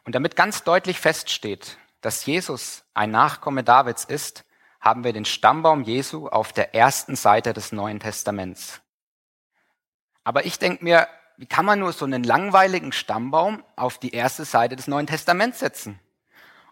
Und 0.05 0.15
damit 0.15 0.37
ganz 0.37 0.65
deutlich 0.65 0.99
feststeht, 0.99 1.79
dass 2.01 2.27
Jesus 2.27 2.85
ein 2.95 3.11
Nachkomme 3.11 3.63
Davids 3.63 4.05
ist, 4.05 4.45
haben 4.81 5.05
wir 5.05 5.13
den 5.13 5.25
Stammbaum 5.25 5.85
Jesu 5.85 6.29
auf 6.29 6.53
der 6.53 6.75
ersten 6.75 7.15
Seite 7.15 7.53
des 7.53 7.71
Neuen 7.71 8.01
Testaments. 8.01 8.81
Aber 10.25 10.45
ich 10.45 10.59
denke 10.59 10.83
mir, 10.83 11.07
wie 11.37 11.47
kann 11.47 11.65
man 11.65 11.79
nur 11.79 11.93
so 11.93 12.05
einen 12.05 12.25
langweiligen 12.25 12.93
Stammbaum 12.93 13.65
auf 13.77 13.99
die 13.99 14.11
erste 14.11 14.45
Seite 14.45 14.75
des 14.75 14.89
Neuen 14.89 15.07
Testaments 15.07 15.61
setzen? 15.61 16.01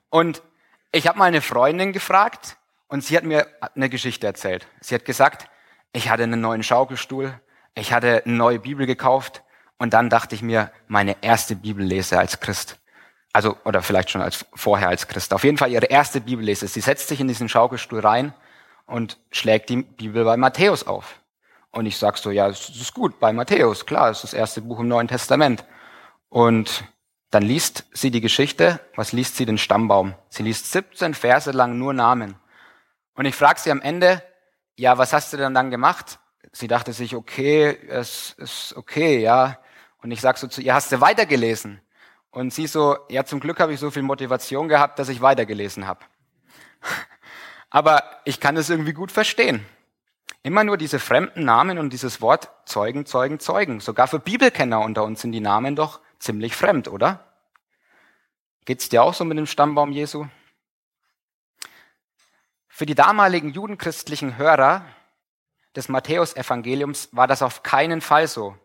Und 0.09 0.43
ich 0.91 1.07
habe 1.07 1.19
mal 1.19 1.27
eine 1.27 1.41
Freundin 1.41 1.93
gefragt 1.93 2.57
und 2.89 3.05
sie 3.05 3.17
hat 3.17 3.23
mir 3.23 3.47
eine 3.77 3.89
Geschichte 3.89 4.27
erzählt. 4.27 4.67
Sie 4.81 4.95
hat 4.95 5.05
gesagt, 5.05 5.49
ich 5.93 6.11
hatte 6.11 6.25
einen 6.25 6.41
neuen 6.41 6.65
Schaukelstuhl, 6.65 7.41
ich 7.75 7.93
hatte 7.93 8.23
eine 8.25 8.35
neue 8.35 8.59
Bibel 8.59 8.87
gekauft 8.87 9.45
und 9.79 9.95
dann 9.95 10.11
dachte 10.11 10.35
ich 10.35 10.43
mir, 10.43 10.73
meine 10.89 11.17
erste 11.23 11.55
Bibellese 11.55 12.19
als 12.19 12.41
Christ. 12.41 12.80
Also, 13.33 13.57
oder 13.65 13.83
vielleicht 13.83 14.11
schon 14.11 14.23
als, 14.23 14.45
vorher 14.55 14.89
als 14.89 15.07
Christ. 15.07 15.33
Auf 15.33 15.45
jeden 15.45 15.57
Fall 15.57 15.71
ihre 15.71 15.87
erste 15.87 16.21
Bibellese. 16.21 16.67
Sie 16.67 16.81
setzt 16.81 17.09
sich 17.09 17.21
in 17.21 17.29
diesen 17.29 17.49
Schaukelstuhl 17.49 18.01
rein 18.01 18.35
und 18.87 19.19
schlägt 19.31 19.69
die 19.69 19.83
Bibel 19.83 20.25
bei 20.25 20.37
Matthäus 20.37 20.87
auf. 20.87 21.21
Und 21.71 21.87
ich 21.87 21.97
sag 21.97 22.19
so, 22.19 22.31
ja, 22.31 22.49
es 22.49 22.69
ist 22.69 22.93
gut, 22.95 23.21
bei 23.21 23.33
Matthäus, 23.33 23.87
klar, 23.87 24.11
es 24.11 24.19
ist 24.19 24.33
das 24.33 24.35
erste 24.35 24.63
Buch 24.63 24.81
im 24.81 24.89
Neuen 24.89 25.07
Testament. 25.07 25.65
Und 26.29 26.85
dann 27.31 27.45
liest 27.45 27.85
sie 27.93 28.11
die 28.11 28.21
Geschichte, 28.21 28.81
was 28.97 29.13
liest 29.13 29.37
sie 29.37 29.47
den 29.47 29.59
Stammbaum? 29.59 30.15
Sie 30.29 30.43
liest 30.43 30.73
17 30.73 31.15
Verse 31.15 31.53
lang 31.53 31.79
nur 31.79 31.93
Namen. 31.93 32.35
Und 33.15 33.25
ich 33.25 33.37
frage 33.37 33.61
sie 33.61 33.71
am 33.71 33.81
Ende, 33.81 34.23
ja, 34.77 34.99
was 34.99 35.13
hast 35.13 35.33
du 35.33 35.37
denn 35.37 35.55
dann 35.55 35.71
gemacht? 35.71 36.19
Sie 36.53 36.67
dachte 36.67 36.93
sich, 36.93 37.15
okay, 37.15 37.79
es 37.89 38.33
ist 38.39 38.75
okay, 38.77 39.21
ja. 39.21 39.59
Und 40.03 40.11
ich 40.11 40.21
sag 40.21 40.39
so 40.39 40.49
zu 40.49 40.61
ihr, 40.61 40.75
hast 40.75 40.91
du 40.91 41.01
weitergelesen? 41.01 41.81
Und 42.31 42.53
sie 42.53 42.67
so, 42.67 42.97
ja, 43.09 43.25
zum 43.25 43.41
Glück 43.41 43.59
habe 43.61 43.73
ich 43.73 43.81
so 43.81 43.91
viel 43.91 44.03
Motivation 44.03 44.69
gehabt, 44.69 44.99
dass 44.99 45.09
ich 45.09 45.21
weitergelesen 45.21 45.87
habe. 45.87 46.01
Aber 47.71 48.03
ich 48.25 48.41
kann 48.41 48.55
das 48.55 48.71
irgendwie 48.71 48.93
gut 48.93 49.13
verstehen. 49.13 49.67
Immer 50.43 50.65
nur 50.65 50.77
diese 50.77 50.99
fremden 50.99 51.45
Namen 51.45 51.79
und 51.79 51.93
dieses 51.93 52.21
Wort 52.21 52.51
Zeugen, 52.65 53.05
Zeugen, 53.05 53.41
Zeugen. 53.41 53.81
Sogar 53.81 54.09
für 54.09 54.19
Bibelkenner 54.19 54.81
unter 54.81 55.05
uns 55.05 55.21
sind 55.21 55.33
die 55.33 55.41
Namen 55.41 55.77
doch 55.77 56.01
ziemlich 56.19 56.57
fremd, 56.57 56.89
oder? 56.89 57.27
Geht's 58.65 58.89
dir 58.89 59.03
auch 59.03 59.15
so 59.15 59.25
mit 59.25 59.37
dem 59.37 59.47
Stammbaum 59.47 59.93
Jesu? 59.93 60.27
Für 62.69 62.87
die 62.87 62.95
damaligen 62.95 63.51
judenchristlichen 63.51 64.39
Hörer 64.39 64.85
des 65.77 65.89
Matthäusevangeliums 65.89 67.11
war 67.13 67.27
das 67.27 67.43
auf 67.43 67.63
keinen 67.63 68.01
Fall 68.01 68.27
so. 68.27 68.57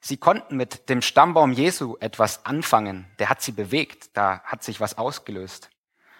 Sie 0.00 0.16
konnten 0.16 0.56
mit 0.56 0.88
dem 0.88 1.02
Stammbaum 1.02 1.52
Jesu 1.52 1.96
etwas 2.00 2.46
anfangen. 2.46 3.06
Der 3.18 3.28
hat 3.28 3.42
sie 3.42 3.52
bewegt. 3.52 4.16
Da 4.16 4.40
hat 4.44 4.62
sich 4.62 4.80
was 4.80 4.96
ausgelöst. 4.96 5.70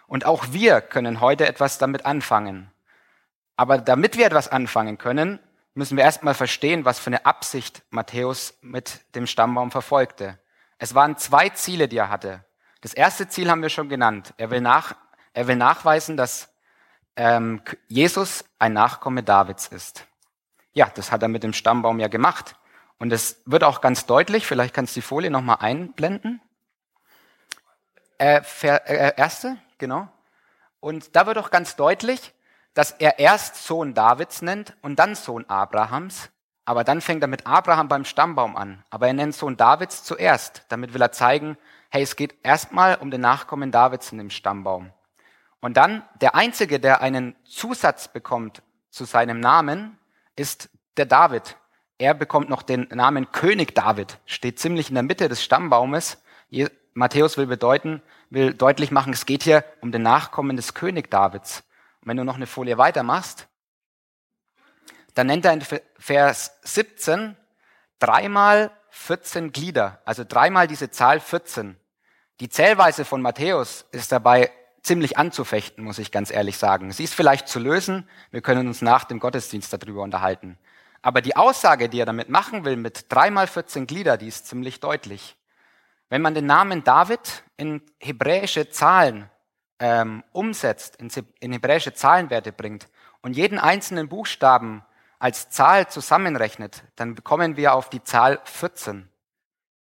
Und 0.07 0.27
auch 0.27 0.47
wir 0.51 0.81
können 0.81 1.21
heute 1.21 1.47
etwas 1.47 1.79
damit 1.79 2.05
anfangen. 2.05 2.71
Aber 3.57 3.79
damit 3.79 4.17
wir 4.17 4.27
etwas 4.27 4.49
anfangen 4.49 4.99
können, 4.99 5.39
müssen 5.75 5.97
wir 5.97 6.05
erstmal 6.05 6.35
verstehen, 6.35 6.85
was 6.85 6.99
für 6.99 7.09
eine 7.09 7.27
Absicht 7.27 7.83
Matthäus 7.91 8.55
mit 8.61 9.01
dem 9.15 9.27
Stammbaum 9.27 9.71
verfolgte. 9.71 10.39
Es 10.79 10.95
waren 10.95 11.17
zwei 11.17 11.51
Ziele, 11.51 11.89
die 11.89 11.99
er 11.99 12.09
hatte. 12.09 12.45
Das 12.81 12.95
erste 12.95 13.29
Ziel 13.29 13.51
haben 13.51 13.63
wir 13.63 13.69
schon 13.69 13.89
genannt. 13.89 14.35
Er 14.37 14.51
will, 14.51 14.61
nach, 14.61 14.95
er 15.33 15.47
will 15.47 15.57
nachweisen, 15.57 16.17
dass 16.17 16.53
ähm, 17.17 17.63
Jesus 17.87 18.45
ein 18.59 18.73
Nachkomme 18.73 19.23
Davids 19.23 19.69
ist. 19.69 20.07
Ja, 20.73 20.91
das 20.95 21.13
hat 21.13 21.23
er 21.23 21.29
mit 21.29 21.43
dem 21.43 21.53
Stammbaum 21.53 22.01
ja 22.01 22.09
gemacht. 22.09 22.57
Und 23.01 23.13
es 23.13 23.41
wird 23.47 23.65
auch 23.65 23.81
ganz 23.81 24.05
deutlich, 24.05 24.47
vielleicht 24.47 24.75
kannst 24.75 24.95
du 24.95 25.01
die 25.01 25.07
Folie 25.07 25.31
nochmal 25.31 25.57
einblenden. 25.61 26.41
Äh, 28.19 28.43
äh, 28.63 29.15
erste, 29.17 29.57
genau. 29.79 30.07
Und 30.81 31.17
da 31.17 31.27
wird 31.27 31.39
auch 31.39 31.51
ganz 31.51 31.77
deutlich, 31.77 32.35
dass 32.75 32.93
er 32.93 33.19
erst 33.19 33.65
Sohn 33.65 33.95
Davids 33.95 34.43
nennt 34.43 34.77
und 34.83 34.99
dann 34.99 35.15
Sohn 35.15 35.47
Abrahams. 35.49 36.29
Aber 36.67 36.85
dann 36.85 37.01
fängt 37.01 37.23
er 37.23 37.29
mit 37.29 37.47
Abraham 37.47 37.89
beim 37.89 38.05
Stammbaum 38.05 38.55
an. 38.55 38.85
Aber 38.91 39.07
er 39.07 39.15
nennt 39.15 39.35
Sohn 39.35 39.57
Davids 39.57 40.05
zuerst. 40.05 40.67
Damit 40.69 40.93
will 40.93 41.01
er 41.01 41.11
zeigen, 41.11 41.57
hey, 41.89 42.03
es 42.03 42.17
geht 42.17 42.35
erstmal 42.43 42.97
um 42.97 43.11
den 43.11 43.23
Nachkommen 43.23 43.73
Davids 43.73 44.13
in 44.13 44.19
dem 44.19 44.31
Stammbaum. 44.31 44.93
Und 45.63 45.79
dann 45.79 46.03
der 46.21 46.35
Einzige, 46.35 46.81
der 46.81 47.01
einen 47.01 47.35
Zusatz 47.45 48.09
bekommt 48.09 48.63
zu 48.91 49.07
seinem 49.07 49.41
Namen, 49.41 49.99
ist 50.37 50.69
der 50.99 51.07
David. 51.07 51.57
Er 52.01 52.15
bekommt 52.15 52.49
noch 52.49 52.63
den 52.63 52.89
Namen 52.91 53.31
König 53.31 53.75
David, 53.75 54.21
steht 54.25 54.59
ziemlich 54.59 54.89
in 54.89 54.95
der 54.95 55.03
Mitte 55.03 55.29
des 55.29 55.45
Stammbaumes. 55.45 56.23
Matthäus 56.95 57.37
will 57.37 57.45
bedeuten, 57.45 58.01
will 58.31 58.55
deutlich 58.55 58.91
machen, 58.91 59.13
es 59.13 59.27
geht 59.27 59.43
hier 59.43 59.67
um 59.83 59.93
den 59.93 60.01
Nachkommen 60.01 60.57
des 60.57 60.73
König 60.73 61.11
Davids. 61.11 61.63
Und 62.01 62.09
wenn 62.09 62.17
du 62.17 62.25
noch 62.25 62.37
eine 62.37 62.47
Folie 62.47 62.79
weitermachst, 62.79 63.49
dann 65.13 65.27
nennt 65.27 65.45
er 65.45 65.53
in 65.53 65.63
Vers 65.99 66.59
17 66.63 67.37
dreimal 67.99 68.71
14 68.89 69.53
Glieder, 69.53 70.01
also 70.07 70.25
dreimal 70.27 70.69
diese 70.69 70.91
Zahl 70.91 71.21
14. 71.21 71.77
Die 72.41 72.49
Zählweise 72.49 73.05
von 73.05 73.21
Matthäus 73.21 73.85
ist 73.93 74.11
dabei 74.11 74.51
ziemlich 74.83 75.19
anzufechten, 75.19 75.85
muss 75.85 75.99
ich 75.99 76.11
ganz 76.11 76.31
ehrlich 76.31 76.57
sagen. 76.57 76.93
Sie 76.93 77.05
ist 77.05 77.15
vielleicht 77.15 77.47
zu 77.47 77.59
lösen, 77.59 78.09
wir 78.31 78.41
können 78.41 78.69
uns 78.69 78.81
nach 78.81 79.05
dem 79.05 79.21
Gottesdienst 79.21 79.71
darüber 79.71 80.03
unterhalten. 80.03 80.57
Aber 81.03 81.23
die 81.23 81.37
Aussage, 81.37 81.89
die 81.89 82.01
er 82.01 82.07
damit 82.07 82.29
machen 82.29 82.65
will, 82.65 82.77
mit 82.77 83.07
dreimal 83.09 83.47
14 83.47 83.87
Glieder, 83.87 84.17
die 84.17 84.29
ist 84.29 84.47
ziemlich 84.47 84.81
deutlich. 84.81 85.37
Wenn 86.11 86.23
man 86.23 86.35
den 86.35 86.47
Namen 86.47 86.85
David 86.85 87.45
in 87.57 87.83
hebräische 87.99 88.69
Zahlen 88.69 89.31
ähm, 89.79 90.23
umsetzt, 90.33 90.97
in, 90.97 91.11
in 91.41 91.53
hebräische 91.53 91.95
Zahlenwerte 91.95 92.53
bringt 92.53 92.89
und 93.23 93.37
jeden 93.37 93.59
einzelnen 93.59 94.09
Buchstaben 94.09 94.85
als 95.19 95.51
Zahl 95.51 95.89
zusammenrechnet, 95.89 96.83
dann 96.97 97.15
bekommen 97.15 97.57
wir 97.57 97.75
auf 97.75 97.89
die 97.91 98.03
Zahl 98.03 98.41
14. 98.45 99.09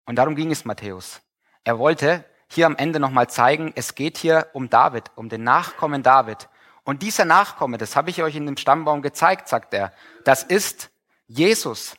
Und 0.05 0.15
darum 0.15 0.35
ging 0.35 0.51
es 0.51 0.65
Matthäus. 0.65 1.21
Er 1.63 1.79
wollte 1.79 2.23
hier 2.47 2.65
am 2.65 2.75
Ende 2.75 2.99
nochmal 2.99 3.29
zeigen, 3.29 3.73
es 3.75 3.95
geht 3.95 4.17
hier 4.17 4.47
um 4.53 4.69
David, 4.69 5.11
um 5.15 5.29
den 5.29 5.43
Nachkommen 5.43 6.03
David. 6.03 6.49
Und 6.83 7.03
dieser 7.03 7.25
Nachkomme, 7.25 7.77
das 7.77 7.95
habe 7.95 8.09
ich 8.09 8.23
euch 8.23 8.35
in 8.35 8.45
dem 8.45 8.57
Stammbaum 8.57 9.01
gezeigt, 9.01 9.47
sagt 9.47 9.73
er, 9.73 9.93
das 10.23 10.43
ist 10.43 10.89
Jesus. 11.29 11.95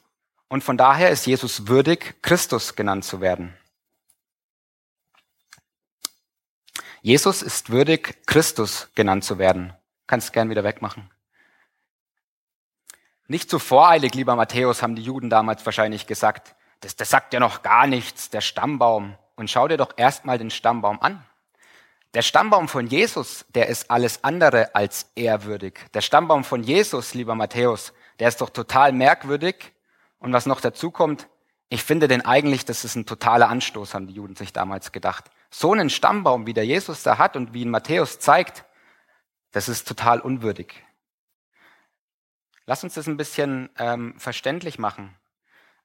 Und 0.49 0.65
von 0.65 0.77
daher 0.77 1.11
ist 1.11 1.25
Jesus 1.27 1.69
würdig, 1.69 2.17
Christus 2.23 2.75
genannt 2.75 3.05
zu 3.05 3.21
werden. 3.21 3.57
Jesus 7.01 7.41
ist 7.41 7.71
würdig, 7.71 8.19
Christus 8.27 8.89
genannt 8.95 9.25
zu 9.25 9.39
werden. 9.39 9.73
Kannst 10.07 10.33
gern 10.33 10.51
wieder 10.51 10.65
wegmachen. 10.65 11.09
Nicht 13.29 13.49
zu 13.49 13.61
voreilig, 13.61 14.15
lieber 14.15 14.35
Matthäus, 14.35 14.83
haben 14.83 14.97
die 14.97 15.05
Juden 15.05 15.31
damals 15.31 15.65
wahrscheinlich 15.65 16.09
gesagt. 16.09 16.57
Das, 16.81 16.97
das 16.97 17.09
sagt 17.09 17.33
ja 17.33 17.39
noch 17.39 17.63
gar 17.63 17.87
nichts, 17.87 18.29
der 18.29 18.41
Stammbaum. 18.41 19.17
Und 19.37 19.49
schau 19.49 19.69
dir 19.69 19.77
doch 19.77 19.93
erstmal 19.97 20.37
den 20.37 20.51
Stammbaum 20.51 21.01
an. 21.01 21.25
Der 22.13 22.23
Stammbaum 22.23 22.67
von 22.67 22.89
Jesus, 22.89 23.47
der 23.51 23.69
ist 23.69 23.89
alles 23.89 24.25
andere 24.25 24.75
als 24.75 25.13
ehrwürdig. 25.15 25.79
Der 25.95 26.01
Stammbaum 26.01 26.43
von 26.43 26.65
Jesus, 26.65 27.15
lieber 27.15 27.37
Matthäus, 27.37 27.93
der 28.21 28.29
ist 28.29 28.41
doch 28.41 28.51
total 28.51 28.93
merkwürdig. 28.93 29.73
Und 30.19 30.33
was 30.33 30.47
noch 30.47 30.61
dazu 30.61 30.91
kommt, 30.91 31.29
ich 31.71 31.83
finde 31.83 32.09
denn 32.09 32.25
eigentlich, 32.25 32.65
das 32.65 32.85
ist 32.85 32.95
ein 32.95 33.07
totaler 33.07 33.49
Anstoß, 33.49 33.95
haben 33.95 34.07
die 34.07 34.15
Juden 34.15 34.37
sich 34.37 34.53
damals 34.53 34.93
gedacht. 34.93 35.31
So 35.51 35.73
einen 35.73 35.91
Stammbaum, 35.91 36.47
wie 36.47 36.55
der 36.55 36.67
Jesus 36.67 37.03
da 37.03 37.19
hat 37.19 37.37
und 37.37 37.55
wie 37.55 37.63
ihn 37.63 37.71
Matthäus 37.71 38.19
zeigt, 38.19 38.65
das 39.53 39.69
ist 39.69 39.89
total 39.89 40.21
unwürdig. 40.21 40.85
Lass 42.67 42.85
uns 42.85 42.95
das 42.95 43.09
ein 43.09 43.17
bisschen 43.17 43.71
ähm, 43.79 44.15
verständlich 44.19 44.79
machen. 44.79 45.17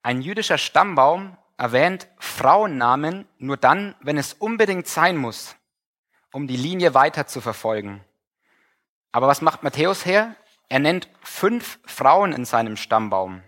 Ein 0.03 0.21
jüdischer 0.21 0.57
Stammbaum 0.57 1.37
erwähnt 1.57 2.07
Frauennamen 2.19 3.27
nur 3.37 3.57
dann, 3.57 3.95
wenn 4.01 4.17
es 4.17 4.33
unbedingt 4.33 4.87
sein 4.87 5.17
muss, 5.17 5.55
um 6.31 6.47
die 6.47 6.57
Linie 6.57 6.93
weiter 6.93 7.27
zu 7.27 7.41
verfolgen. 7.41 8.03
Aber 9.11 9.27
was 9.27 9.41
macht 9.41 9.63
Matthäus 9.63 10.05
her? 10.05 10.35
Er 10.69 10.79
nennt 10.79 11.07
fünf 11.21 11.79
Frauen 11.85 12.33
in 12.33 12.45
seinem 12.45 12.77
Stammbaum. 12.77 13.41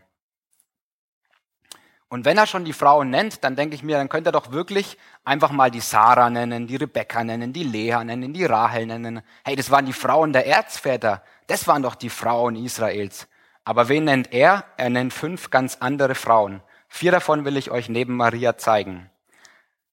Und 2.10 2.24
wenn 2.24 2.38
er 2.38 2.48
schon 2.48 2.64
die 2.64 2.74
Frauen 2.74 3.10
nennt, 3.10 3.44
dann 3.44 3.58
denke 3.58 3.76
ich 3.76 3.84
mir, 3.84 3.98
dann 3.98 4.08
könnte 4.08 4.30
er 4.30 4.34
doch 4.34 4.52
wirklich 4.52 4.98
einfach 5.26 5.52
mal 5.52 5.70
die 5.70 5.82
Sarah 5.82 6.30
nennen, 6.30 6.66
die 6.66 6.78
Rebekka 6.78 7.24
nennen, 7.24 7.52
die 7.52 7.64
Lea 7.64 8.02
nennen, 8.04 8.34
die 8.34 8.46
Rahel 8.46 8.86
nennen. 8.86 9.22
Hey, 9.44 9.58
das 9.58 9.72
waren 9.72 9.86
die 9.86 9.94
Frauen 9.94 10.32
der 10.32 10.48
Erzväter. 10.48 11.22
Das 11.48 11.68
waren 11.68 11.84
doch 11.84 11.96
die 11.96 12.10
Frauen 12.10 12.56
Israels. 12.56 13.28
Aber 13.66 13.90
wen 13.90 14.06
nennt 14.06 14.32
er? 14.32 14.64
Er 14.78 14.90
nennt 14.90 15.14
fünf 15.14 15.50
ganz 15.50 15.78
andere 15.82 16.16
Frauen. 16.16 16.62
Vier 16.88 17.12
davon 17.12 17.44
will 17.44 17.58
ich 17.58 17.72
euch 17.72 17.90
neben 17.90 18.16
Maria 18.16 18.58
zeigen. 18.58 19.10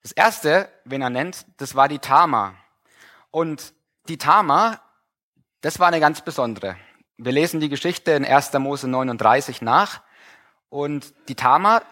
Das 0.03 0.13
erste, 0.13 0.69
wen 0.85 1.03
er 1.03 1.11
nennt, 1.11 1.47
das 1.57 1.75
war 1.75 1.89
die 1.89 1.99
Tama. 1.99 2.55
Und 3.33 3.75
die 4.07 4.19
Tama, 4.19 4.81
das 5.63 5.81
war 5.81 5.89
eine 5.89 5.99
ganz 5.99 6.21
besondere. 6.21 6.77
Wir 7.17 7.33
lesen 7.33 7.61
die 7.61 7.69
Geschichte 7.69 8.13
in 8.13 8.25
1. 8.25 8.53
Mose 8.55 8.89
39 8.89 9.63
nach. 9.63 10.03
Und 10.69 11.15
die 11.29 11.37
Tama, 11.37 11.83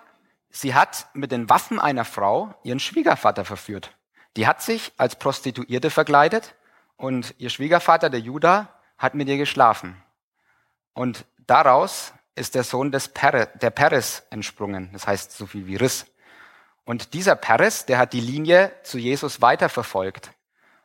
Sie 0.50 0.75
hat 0.75 1.07
mit 1.14 1.33
den 1.33 1.49
Waffen 1.49 1.81
einer 1.81 2.05
Frau 2.05 2.55
ihren 2.62 2.79
Schwiegervater 2.79 3.45
verführt. 3.45 3.97
Die 4.37 4.47
hat 4.47 4.62
sich 4.62 4.93
als 4.99 5.17
Prostituierte 5.17 5.91
verkleidet 5.91 6.55
und 6.97 7.35
ihr 7.38 7.49
Schwiegervater, 7.49 8.11
der 8.11 8.21
Judah, 8.21 8.69
hat 8.99 9.14
mit 9.14 9.29
ihr 9.29 9.38
geschlafen. 9.38 10.00
Und 10.93 11.25
daraus 11.38 12.12
ist 12.35 12.55
der 12.55 12.64
Sohn 12.64 12.93
des 12.93 13.09
Peres, 13.09 13.49
der 13.55 13.71
Peres 13.71 14.25
entsprungen. 14.31 14.91
Das 14.93 15.07
heißt 15.07 15.33
so 15.33 15.47
viel 15.47 15.67
wie 15.67 15.76
Riss. 15.76 16.07
Und 16.85 17.14
dieser 17.14 17.35
Peres, 17.35 17.87
der 17.87 17.99
hat 17.99 18.12
die 18.12 18.21
Linie 18.21 18.73
zu 18.83 18.99
Jesus 18.99 19.41
weiterverfolgt. 19.41 20.33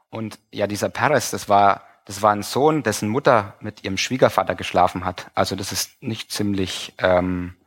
Und 0.10 0.40
ja, 0.52 0.68
dieser 0.68 0.90
Peres, 0.90 1.32
das 1.32 1.50
war, 1.50 1.87
das 2.08 2.22
war 2.22 2.32
ein 2.32 2.42
Sohn, 2.42 2.84
dessen 2.84 3.10
Mutter 3.10 3.56
mit 3.60 3.84
ihrem 3.84 3.98
Schwiegervater 3.98 4.56
geschlafen 4.56 5.04
hat. 5.04 5.30
Also 5.36 5.58
das 5.58 5.74
ist 5.74 6.02
nicht 6.02 6.32
ziemlich, 6.32 6.94
ähm, 7.00 7.58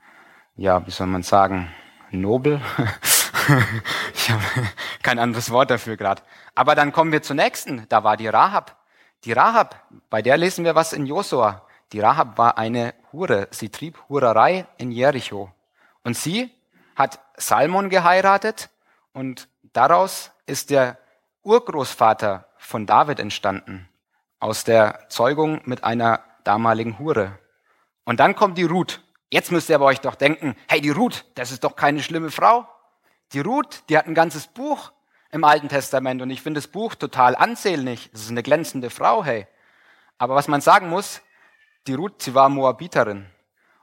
ja, 0.57 0.87
wie 0.87 0.91
soll 0.91 1.09
man 1.09 1.23
sagen, 1.23 1.71
nobel. 2.11 2.63
ich 4.15 4.31
habe 4.31 4.43
kein 5.03 5.19
anderes 5.19 5.51
Wort 5.51 5.71
dafür 5.71 5.99
gerade. 5.99 6.23
Aber 6.55 6.75
dann 6.75 6.91
kommen 6.91 7.13
wir 7.13 7.23
zur 7.23 7.37
nächsten. 7.37 7.87
Da 7.91 8.03
war 8.03 8.17
die 8.17 8.29
Rahab. 8.29 8.79
Die 9.25 9.33
Rahab, 9.33 9.87
bei 10.09 10.23
der 10.23 10.39
lesen 10.39 10.65
wir 10.65 10.75
was 10.75 10.95
in 10.95 11.05
Josua. 11.05 11.67
Die 11.93 12.01
Rahab 12.01 12.39
war 12.39 12.57
eine 12.57 12.95
Hure. 13.13 13.47
Sie 13.51 13.69
trieb 13.69 13.99
Hurerei 14.09 14.67
in 14.79 14.91
Jericho. 14.91 15.53
Und 16.03 16.17
sie 16.17 16.51
hat 16.97 17.21
Salmon 17.37 17.91
geheiratet 17.91 18.71
und 19.13 19.49
daraus 19.75 20.31
ist 20.47 20.71
der 20.71 20.97
Urgroßvater 21.43 22.47
von 22.57 22.87
David 22.87 23.21
entstanden. 23.21 23.90
Aus 24.41 24.65
der 24.65 25.07
Zeugung 25.11 25.61
mit 25.65 25.85
einer 25.85 26.25
damaligen 26.45 26.99
Hure. 26.99 27.39
Und 28.05 28.21
dann 28.21 28.35
kommt 28.35 28.59
die 28.59 28.65
Ruth. 28.65 29.03
Jetzt 29.31 29.53
müsst 29.53 29.69
ihr 29.69 29.77
aber 29.77 29.85
euch 29.85 30.01
doch 30.01 30.17
denken, 30.17 30.57
hey, 30.67 30.81
die 30.81 30.91
Ruth, 30.91 31.25
das 31.37 31.53
ist 31.53 31.63
doch 31.63 31.77
keine 31.77 32.03
schlimme 32.03 32.31
Frau. 32.31 32.67
Die 33.33 33.41
Ruth, 33.41 33.85
die 33.89 33.97
hat 33.97 34.07
ein 34.07 34.15
ganzes 34.15 34.49
Buch 34.49 34.91
im 35.31 35.45
Alten 35.45 35.69
Testament 35.69 36.21
und 36.23 36.31
ich 36.31 36.43
finde 36.43 36.59
das 36.59 36.67
Buch 36.67 36.95
total 36.97 37.37
ansehnlich. 37.37 38.11
Das 38.11 38.23
ist 38.23 38.31
eine 38.31 38.43
glänzende 38.43 38.91
Frau, 38.91 39.25
hey. 39.25 39.47
Aber 40.19 40.35
was 40.35 40.49
man 40.49 40.61
sagen 40.61 40.89
muss, 40.89 41.21
die 41.87 41.95
Ruth, 41.95 42.23
sie 42.23 42.35
war 42.35 42.49
Moabiterin. 42.49 43.27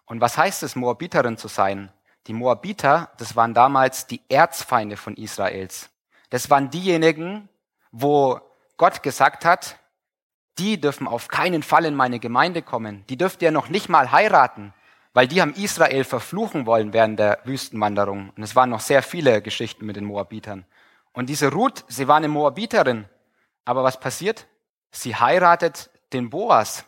Und 0.05 0.21
was 0.21 0.37
heißt 0.37 0.63
es, 0.63 0.75
Moabiterin 0.75 1.37
zu 1.37 1.47
sein? 1.47 1.91
Die 2.27 2.33
Moabiter, 2.33 3.11
das 3.17 3.35
waren 3.35 3.53
damals 3.53 4.07
die 4.07 4.21
Erzfeinde 4.27 4.97
von 4.97 5.15
Israels. 5.15 5.89
Das 6.29 6.49
waren 6.49 6.69
diejenigen, 6.69 7.47
wo 7.91 8.41
Gott 8.75 9.01
gesagt 9.01 9.45
hat, 9.45 9.77
die 10.59 10.79
dürfen 10.79 11.07
auf 11.07 11.27
keinen 11.27 11.63
Fall 11.63 11.85
in 11.85 11.95
meine 11.95 12.19
Gemeinde 12.19 12.61
kommen. 12.61 13.05
Die 13.09 13.17
dürft 13.17 13.41
ihr 13.41 13.51
noch 13.51 13.69
nicht 13.69 13.89
mal 13.89 14.11
heiraten 14.11 14.73
weil 15.17 15.27
die 15.27 15.41
haben 15.41 15.55
Israel 15.55 16.03
verfluchen 16.03 16.67
wollen 16.67 16.93
während 16.93 17.17
der 17.17 17.39
Wüstenwanderung. 17.43 18.29
Und 18.37 18.43
es 18.43 18.55
waren 18.55 18.69
noch 18.69 18.81
sehr 18.81 19.01
viele 19.01 19.41
Geschichten 19.41 19.83
mit 19.83 19.95
den 19.95 20.05
Moabitern. 20.05 20.63
Und 21.11 21.27
diese 21.27 21.51
Ruth, 21.51 21.83
sie 21.87 22.07
war 22.07 22.17
eine 22.17 22.27
Moabiterin. 22.27 23.05
Aber 23.65 23.83
was 23.83 23.99
passiert? 23.99 24.45
Sie 24.91 25.15
heiratet 25.15 25.89
den 26.13 26.29
Boas. 26.29 26.85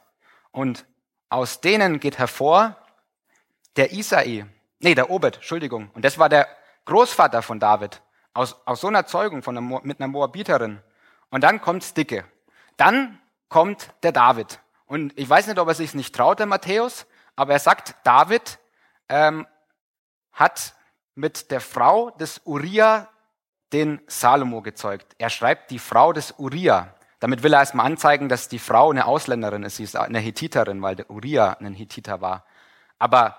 Und 0.51 0.85
aus 1.29 1.59
denen 1.59 1.99
geht 1.99 2.19
hervor 2.19 2.75
der 3.77 3.93
Isai. 3.93 4.45
Nee, 4.77 4.93
der 4.93 5.09
Obed, 5.09 5.37
Entschuldigung. 5.37 5.89
Und 5.95 6.05
das 6.05 6.19
war 6.19 6.29
der 6.29 6.47
Großvater 6.85 7.41
von 7.41 7.59
David. 7.59 7.99
Aus, 8.35 8.55
aus 8.67 8.81
so 8.81 8.89
einer 8.89 9.07
Zeugung 9.07 9.41
von 9.41 9.57
einer, 9.57 9.81
mit 9.81 9.99
einer 9.99 10.07
Moabiterin. 10.07 10.83
Und 11.31 11.43
dann 11.43 11.61
kommt's 11.61 11.95
Dicke. 11.95 12.25
Dann 12.77 13.19
kommt 13.49 13.89
der 14.03 14.11
David. 14.11 14.59
Und 14.85 15.17
ich 15.17 15.29
weiß 15.29 15.47
nicht, 15.47 15.59
ob 15.59 15.67
er 15.67 15.73
sich 15.73 15.93
nicht 15.93 16.15
traut, 16.15 16.39
der 16.39 16.45
Matthäus, 16.45 17.05
aber 17.35 17.53
er 17.53 17.59
sagt, 17.59 17.95
David 18.03 18.59
ähm, 19.07 19.45
hat 20.31 20.73
mit 21.15 21.51
der 21.51 21.61
Frau 21.61 22.11
des 22.11 22.41
Uriah 22.45 23.07
den 23.73 24.01
Salomo 24.07 24.61
gezeugt. 24.61 25.15
Er 25.17 25.29
schreibt 25.29 25.69
die 25.71 25.79
Frau 25.79 26.13
des 26.13 26.33
Uriah. 26.37 26.95
Damit 27.19 27.43
will 27.43 27.53
er 27.53 27.59
erstmal 27.59 27.85
anzeigen, 27.85 28.29
dass 28.29 28.47
die 28.47 28.59
Frau 28.59 28.89
eine 28.89 29.05
Ausländerin 29.05 29.63
ist. 29.63 29.75
Sie 29.75 29.83
ist 29.83 29.95
eine 29.95 30.19
Hethiterin, 30.19 30.81
weil 30.81 30.95
der 30.95 31.09
Uriah 31.09 31.57
ein 31.59 31.73
Hethiter 31.73 32.21
war. 32.21 32.45
Aber 32.97 33.37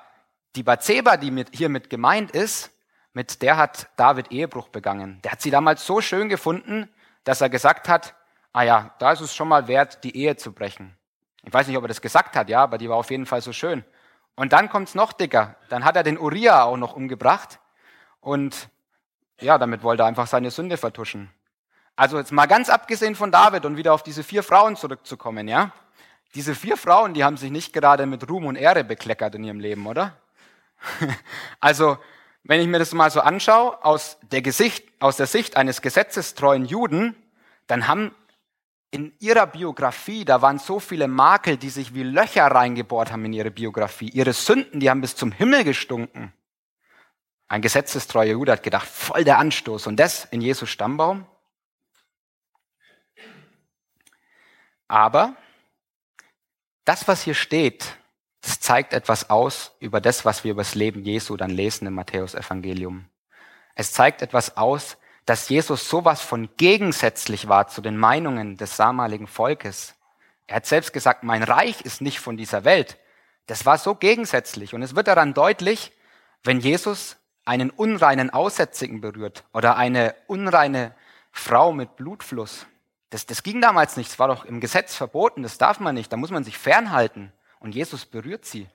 die 0.56 0.62
Bathseba, 0.62 1.16
die 1.16 1.30
mit, 1.30 1.48
hier 1.52 1.68
mit 1.68 1.90
gemeint 1.90 2.30
ist, 2.32 2.70
mit 3.12 3.42
der 3.42 3.56
hat 3.56 3.88
David 3.96 4.30
Ehebruch 4.30 4.68
begangen. 4.68 5.20
Der 5.22 5.32
hat 5.32 5.40
sie 5.40 5.50
damals 5.50 5.84
so 5.84 6.00
schön 6.00 6.28
gefunden, 6.28 6.88
dass 7.24 7.40
er 7.40 7.48
gesagt 7.48 7.88
hat, 7.88 8.14
ah 8.52 8.62
ja, 8.62 8.94
da 8.98 9.12
ist 9.12 9.20
es 9.20 9.34
schon 9.34 9.48
mal 9.48 9.68
wert, 9.68 10.04
die 10.04 10.16
Ehe 10.16 10.36
zu 10.36 10.52
brechen. 10.52 10.96
Ich 11.42 11.52
weiß 11.52 11.66
nicht, 11.66 11.76
ob 11.76 11.84
er 11.84 11.88
das 11.88 12.02
gesagt 12.02 12.36
hat, 12.36 12.48
ja, 12.48 12.62
aber 12.62 12.78
die 12.78 12.88
war 12.88 12.96
auf 12.96 13.10
jeden 13.10 13.26
Fall 13.26 13.40
so 13.40 13.52
schön. 13.52 13.84
Und 14.36 14.52
dann 14.52 14.68
kommt's 14.68 14.94
noch 14.94 15.12
dicker. 15.12 15.56
Dann 15.68 15.84
hat 15.84 15.96
er 15.96 16.02
den 16.02 16.18
Uriah 16.18 16.64
auch 16.64 16.76
noch 16.76 16.94
umgebracht. 16.94 17.58
Und 18.20 18.68
ja, 19.40 19.58
damit 19.58 19.82
wollte 19.82 20.02
er 20.02 20.06
einfach 20.06 20.26
seine 20.26 20.50
Sünde 20.50 20.76
vertuschen. 20.76 21.30
Also 21.96 22.18
jetzt 22.18 22.32
mal 22.32 22.46
ganz 22.46 22.70
abgesehen 22.70 23.14
von 23.14 23.32
David 23.32 23.64
und 23.64 23.76
wieder 23.76 23.92
auf 23.92 24.02
diese 24.02 24.22
vier 24.22 24.42
Frauen 24.42 24.76
zurückzukommen, 24.76 25.48
ja. 25.48 25.72
Diese 26.34 26.54
vier 26.54 26.76
Frauen, 26.76 27.14
die 27.14 27.24
haben 27.24 27.36
sich 27.36 27.50
nicht 27.50 27.72
gerade 27.72 28.06
mit 28.06 28.28
Ruhm 28.28 28.46
und 28.46 28.56
Ehre 28.56 28.84
bekleckert 28.84 29.34
in 29.34 29.44
ihrem 29.44 29.60
Leben, 29.60 29.86
oder? 29.86 30.16
also, 31.60 31.98
wenn 32.44 32.60
ich 32.60 32.68
mir 32.68 32.78
das 32.78 32.92
mal 32.92 33.10
so 33.10 33.20
anschaue, 33.20 33.84
aus 33.84 34.18
der, 34.22 34.40
Gesicht, 34.40 34.88
aus 35.00 35.16
der 35.16 35.26
Sicht 35.26 35.56
eines 35.56 35.82
gesetzestreuen 35.82 36.64
Juden, 36.64 37.16
dann 37.66 37.88
haben 37.88 38.14
in 38.90 39.12
ihrer 39.20 39.46
Biografie, 39.46 40.24
da 40.24 40.42
waren 40.42 40.58
so 40.58 40.80
viele 40.80 41.06
Makel, 41.06 41.56
die 41.56 41.70
sich 41.70 41.94
wie 41.94 42.02
Löcher 42.02 42.46
reingebohrt 42.46 43.12
haben 43.12 43.24
in 43.24 43.32
ihre 43.32 43.50
Biografie. 43.50 44.08
Ihre 44.08 44.32
Sünden, 44.32 44.80
die 44.80 44.90
haben 44.90 45.00
bis 45.00 45.14
zum 45.14 45.30
Himmel 45.30 45.64
gestunken. 45.64 46.32
Ein 47.46 47.62
gesetzestreuer 47.62 48.32
Jude 48.32 48.52
hat 48.52 48.62
gedacht, 48.62 48.88
voll 48.88 49.24
der 49.24 49.38
Anstoß. 49.38 49.86
Und 49.86 49.96
das 49.96 50.24
in 50.26 50.40
Jesus 50.40 50.68
Stammbaum? 50.68 51.26
Aber 54.88 55.36
das, 56.84 57.06
was 57.06 57.22
hier 57.22 57.34
steht, 57.34 57.96
das 58.40 58.58
zeigt 58.58 58.92
etwas 58.92 59.30
aus 59.30 59.72
über 59.78 60.00
das, 60.00 60.24
was 60.24 60.42
wir 60.42 60.52
über 60.52 60.62
das 60.62 60.74
Leben 60.74 61.04
Jesu 61.04 61.36
dann 61.36 61.50
lesen 61.50 61.86
im 61.86 61.94
Matthäusevangelium. 61.94 63.08
Es 63.76 63.92
zeigt 63.92 64.22
etwas 64.22 64.56
aus 64.56 64.96
dass 65.26 65.48
Jesus 65.48 65.88
sowas 65.88 66.20
von 66.20 66.48
gegensätzlich 66.56 67.48
war 67.48 67.68
zu 67.68 67.80
den 67.80 67.96
Meinungen 67.96 68.56
des 68.56 68.76
damaligen 68.76 69.26
Volkes. 69.26 69.94
Er 70.46 70.56
hat 70.56 70.66
selbst 70.66 70.92
gesagt, 70.92 71.22
mein 71.22 71.42
Reich 71.42 71.82
ist 71.82 72.00
nicht 72.00 72.20
von 72.20 72.36
dieser 72.36 72.64
Welt. 72.64 72.98
Das 73.46 73.66
war 73.66 73.78
so 73.78 73.94
gegensätzlich. 73.94 74.74
Und 74.74 74.82
es 74.82 74.96
wird 74.96 75.08
daran 75.08 75.34
deutlich, 75.34 75.92
wenn 76.42 76.60
Jesus 76.60 77.16
einen 77.44 77.70
unreinen 77.70 78.30
Aussätzigen 78.30 79.00
berührt 79.00 79.44
oder 79.52 79.76
eine 79.76 80.14
unreine 80.26 80.94
Frau 81.32 81.72
mit 81.72 81.96
Blutfluss. 81.96 82.66
Das, 83.10 83.26
das 83.26 83.42
ging 83.42 83.60
damals 83.60 83.96
nicht. 83.96 84.10
Es 84.10 84.18
war 84.18 84.28
doch 84.28 84.44
im 84.44 84.60
Gesetz 84.60 84.94
verboten. 84.94 85.42
Das 85.42 85.58
darf 85.58 85.80
man 85.80 85.94
nicht. 85.94 86.12
Da 86.12 86.16
muss 86.16 86.30
man 86.30 86.44
sich 86.44 86.58
fernhalten. 86.58 87.32
Und 87.58 87.74
Jesus 87.74 88.06
berührt 88.06 88.44
sie. 88.44 88.68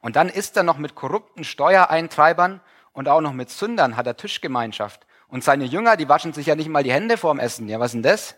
Und 0.00 0.16
dann 0.16 0.28
ist 0.28 0.56
er 0.56 0.62
noch 0.62 0.78
mit 0.78 0.94
korrupten 0.94 1.44
Steuereintreibern 1.44 2.60
und 2.92 3.08
auch 3.08 3.20
noch 3.20 3.32
mit 3.32 3.50
Sündern, 3.50 3.96
hat 3.96 4.06
er 4.06 4.16
Tischgemeinschaft. 4.16 5.06
Und 5.32 5.42
seine 5.42 5.64
Jünger, 5.64 5.96
die 5.96 6.10
waschen 6.10 6.34
sich 6.34 6.44
ja 6.44 6.56
nicht 6.56 6.68
mal 6.68 6.82
die 6.82 6.92
Hände 6.92 7.16
vorm 7.16 7.38
Essen. 7.38 7.66
Ja, 7.66 7.80
was 7.80 7.92
denn 7.92 8.02
das? 8.02 8.36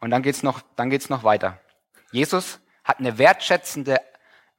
Und 0.00 0.10
dann 0.10 0.24
geht's 0.24 0.42
noch, 0.42 0.62
dann 0.74 0.90
geht's 0.90 1.08
noch 1.08 1.22
weiter. 1.22 1.60
Jesus 2.10 2.58
hat 2.82 2.98
eine 2.98 3.18
wertschätzende, 3.18 4.00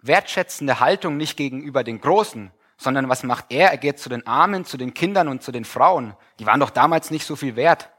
wertschätzende 0.02 0.80
Haltung 0.80 1.18
nicht 1.18 1.36
gegenüber 1.36 1.84
den 1.84 2.00
Großen, 2.00 2.52
sondern 2.78 3.10
was 3.10 3.24
macht 3.24 3.48
er? 3.50 3.72
Er 3.72 3.78
geht 3.78 4.00
zu 4.00 4.08
den 4.08 4.26
Armen, 4.26 4.64
zu 4.64 4.78
den 4.78 4.94
Kindern 4.94 5.28
und 5.28 5.44
zu 5.44 5.52
den 5.52 5.66
Frauen. 5.66 6.16
Die 6.40 6.46
waren 6.46 6.62
doch 6.62 6.70
damals 6.70 7.12
nicht 7.12 7.26
so 7.26 7.36
viel 7.36 7.58
wert. 7.58 7.90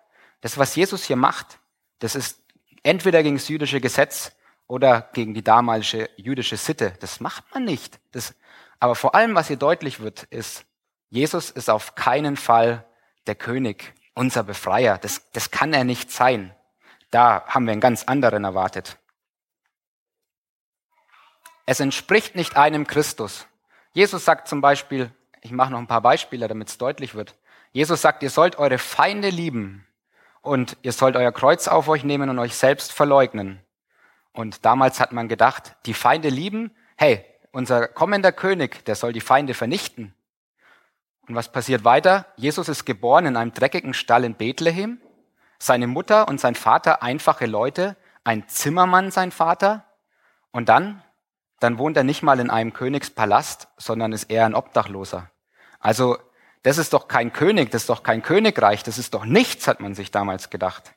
Das, 0.41 0.57
was 0.57 0.75
Jesus 0.75 1.05
hier 1.05 1.17
macht, 1.17 1.59
das 1.99 2.15
ist 2.15 2.43
entweder 2.83 3.23
gegen 3.23 3.37
das 3.37 3.49
jüdische 3.49 3.83
Gesetz 3.83 4.33
oder 4.69 5.11
gegen 5.13 5.35
die 5.35 5.45
damalige 5.45 6.09
jüdische 6.17 6.57
Sitte. 6.57 6.95
Das 7.01 7.21
macht 7.21 7.45
man 7.53 7.67
nicht. 7.67 8.01
Das, 8.13 8.35
aber 8.79 8.95
vor 8.95 9.15
allem, 9.15 9.35
was 9.35 9.49
hier 9.49 9.59
deutlich 9.59 10.01
wird, 10.01 10.23
ist, 10.31 10.65
Jesus 11.11 11.51
ist 11.51 11.69
auf 11.69 11.95
keinen 11.95 12.39
Fall 12.39 12.87
der 13.31 13.37
König, 13.37 13.95
unser 14.15 14.43
Befreier. 14.43 14.99
Das, 14.99 15.31
das 15.31 15.53
kann 15.53 15.73
er 15.73 15.85
nicht 15.85 16.11
sein. 16.11 16.53
Da 17.13 17.45
haben 17.47 17.65
wir 17.65 17.73
einen 17.73 17.81
ganz 17.81 18.03
anderen 18.03 18.43
erwartet. 18.43 18.99
Es 21.65 21.79
entspricht 21.79 22.35
nicht 22.35 22.57
einem 22.57 22.89
Christus. 22.89 23.47
Jesus 23.93 24.25
sagt 24.25 24.49
zum 24.49 24.61
Beispiel, 24.61 25.13
ich 25.43 25.53
mache 25.53 25.71
noch 25.71 25.79
ein 25.79 25.87
paar 25.87 26.01
Beispiele, 26.01 26.49
damit 26.49 26.71
es 26.71 26.79
deutlich 26.79 27.15
wird. 27.15 27.37
Jesus 27.71 28.03
sagt, 28.03 28.25
ihr 28.25 28.31
sollt 28.31 28.59
eure 28.59 28.79
Feinde 28.79 29.31
lieben 29.31 29.87
und 30.43 30.77
ihr 30.83 30.93
sollt 30.93 31.15
euer 31.15 31.31
Kreuz 31.31 31.69
auf 31.69 31.87
euch 31.87 32.03
nehmen 32.03 32.31
und 32.31 32.41
euch 32.41 32.57
selbst 32.57 32.91
verleugnen. 32.93 33.61
Und 34.33 34.65
damals 34.65 34.99
hat 34.99 35.13
man 35.13 35.29
gedacht, 35.29 35.77
die 35.87 35.95
Feinde 35.95 36.31
lieben, 36.31 36.75
hey, 36.97 37.25
unser 37.53 37.87
kommender 37.87 38.33
König, 38.33 38.85
der 38.87 38.97
soll 38.97 39.13
die 39.13 39.21
Feinde 39.21 39.55
vernichten. 39.55 40.17
Und 41.31 41.37
was 41.37 41.53
passiert 41.53 41.85
weiter? 41.85 42.27
Jesus 42.35 42.69
ist 42.69 42.85
geboren 42.85 43.25
in 43.25 43.37
einem 43.37 43.55
dreckigen 43.55 43.95
Stall 43.95 44.25
in 44.25 44.35
Bethlehem. 44.35 45.01
Seine 45.61 45.87
Mutter 45.87 46.27
und 46.27 46.41
sein 46.41 46.57
Vater 46.57 47.05
einfache 47.05 47.47
Leute, 47.47 47.97
ein 48.25 48.49
Zimmermann 48.49 49.13
sein 49.13 49.31
Vater. 49.31 49.85
Und 50.51 50.69
dann, 50.69 51.05
dann 51.61 51.79
wohnt 51.79 51.97
er 51.97 52.03
nicht 52.03 52.25
mal 52.25 52.41
in 52.41 52.51
einem 52.51 52.73
Königspalast, 52.73 53.69
sondern 53.77 54.11
ist 54.11 54.25
eher 54.25 54.45
ein 54.45 54.57
Obdachloser. 54.57 55.31
Also 55.79 56.19
das 56.65 56.79
ist 56.79 56.95
doch 56.95 57.07
kein 57.07 57.33
König, 57.33 57.71
das 57.71 57.83
ist 57.83 57.91
doch 57.91 58.03
kein 58.03 58.23
Königreich, 58.23 58.83
das 58.83 58.99
ist 58.99 59.15
doch 59.15 59.25
nichts, 59.25 59.69
hat 59.69 59.79
man 59.79 59.95
sich 59.95 60.11
damals 60.11 60.51
gedacht. 60.51 60.95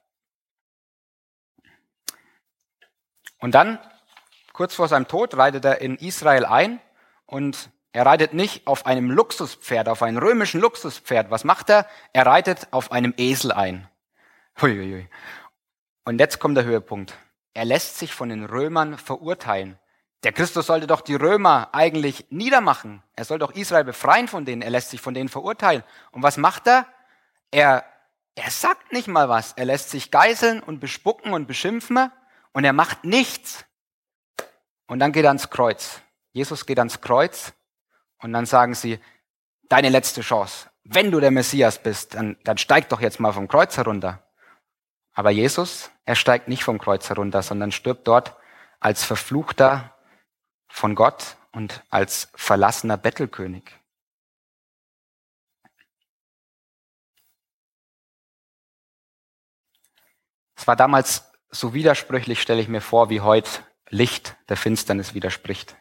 Und 3.37 3.53
dann, 3.53 3.77
kurz 4.51 4.73
vor 4.73 4.87
seinem 4.87 5.07
Tod, 5.07 5.37
reitet 5.37 5.63
er 5.63 5.79
in 5.81 5.95
Israel 5.95 6.45
ein 6.45 6.81
und 7.27 7.69
er 7.93 8.07
reitet 8.07 8.33
nicht 8.33 8.65
auf 8.65 8.87
einem 8.87 9.11
Luxuspferd, 9.11 9.87
auf 9.87 10.01
einem 10.01 10.17
römischen 10.17 10.59
Luxuspferd. 10.59 11.29
Was 11.29 11.43
macht 11.43 11.69
er? 11.69 11.87
Er 12.11 12.25
reitet 12.25 12.67
auf 12.71 12.91
einem 12.91 13.13
Esel 13.17 13.51
ein. 13.51 13.87
Huiuiui. 14.59 15.07
Und 16.03 16.19
jetzt 16.19 16.39
kommt 16.39 16.57
der 16.57 16.65
Höhepunkt. 16.65 17.13
Er 17.53 17.65
lässt 17.65 17.99
sich 17.99 18.11
von 18.11 18.29
den 18.29 18.45
Römern 18.45 18.97
verurteilen. 18.97 19.77
Der 20.23 20.31
Christus 20.31 20.65
sollte 20.65 20.87
doch 20.87 21.01
die 21.01 21.13
Römer 21.13 21.69
eigentlich 21.73 22.25
niedermachen. 22.31 23.03
Er 23.15 23.25
soll 23.25 23.37
doch 23.37 23.51
Israel 23.51 23.83
befreien 23.83 24.27
von 24.27 24.43
denen. 24.43 24.63
Er 24.63 24.71
lässt 24.71 24.89
sich 24.89 24.99
von 24.99 25.13
denen 25.13 25.29
verurteilen. 25.29 25.83
Und 26.11 26.23
was 26.23 26.37
macht 26.37 26.65
er? 26.65 26.87
Er, 27.51 27.85
er 28.33 28.49
sagt 28.49 28.91
nicht 28.91 29.07
mal 29.07 29.29
was. 29.29 29.53
Er 29.53 29.65
lässt 29.65 29.91
sich 29.91 30.09
geißeln 30.09 30.61
und 30.61 30.79
bespucken 30.79 31.31
und 31.33 31.45
beschimpfen 31.45 32.11
und 32.53 32.63
er 32.63 32.73
macht 32.73 33.03
nichts. 33.03 33.65
Und 34.87 34.97
dann 34.97 35.11
geht 35.11 35.25
er 35.25 35.29
ans 35.29 35.51
Kreuz. 35.51 36.01
Jesus 36.31 36.65
geht 36.65 36.79
ans 36.79 36.99
Kreuz 36.99 37.53
und 38.23 38.33
dann 38.33 38.45
sagen 38.45 38.73
sie, 38.73 38.99
deine 39.69 39.89
letzte 39.89 40.21
Chance. 40.21 40.69
Wenn 40.83 41.11
du 41.11 41.19
der 41.19 41.31
Messias 41.31 41.81
bist, 41.81 42.15
dann, 42.15 42.37
dann 42.43 42.57
steig 42.57 42.89
doch 42.89 43.01
jetzt 43.01 43.19
mal 43.19 43.31
vom 43.31 43.47
Kreuz 43.47 43.77
herunter. 43.77 44.23
Aber 45.13 45.29
Jesus, 45.29 45.91
er 46.05 46.15
steigt 46.15 46.47
nicht 46.47 46.63
vom 46.63 46.79
Kreuz 46.79 47.09
herunter, 47.09 47.41
sondern 47.41 47.71
stirbt 47.71 48.07
dort 48.07 48.35
als 48.79 49.03
Verfluchter 49.03 49.95
von 50.67 50.95
Gott 50.95 51.37
und 51.51 51.83
als 51.89 52.29
verlassener 52.35 52.97
Bettelkönig. 52.97 53.63
Es 60.55 60.67
war 60.67 60.75
damals 60.75 61.31
so 61.49 61.73
widersprüchlich, 61.73 62.41
stelle 62.41 62.61
ich 62.61 62.67
mir 62.67 62.81
vor, 62.81 63.09
wie 63.09 63.21
heute 63.21 63.49
Licht 63.89 64.35
der 64.49 64.57
Finsternis 64.57 65.13
widerspricht. 65.13 65.75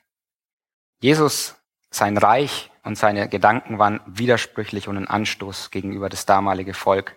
Jesus 1.01 1.57
sein 1.95 2.17
Reich 2.17 2.71
und 2.83 2.97
seine 2.97 3.29
Gedanken 3.29 3.79
waren 3.79 4.01
widersprüchlich 4.07 4.89
und 4.89 4.97
ein 4.97 5.09
Anstoß 5.09 5.71
gegenüber 5.71 6.09
das 6.09 6.27
damalige 6.27 6.75
Volk. 6.75 7.17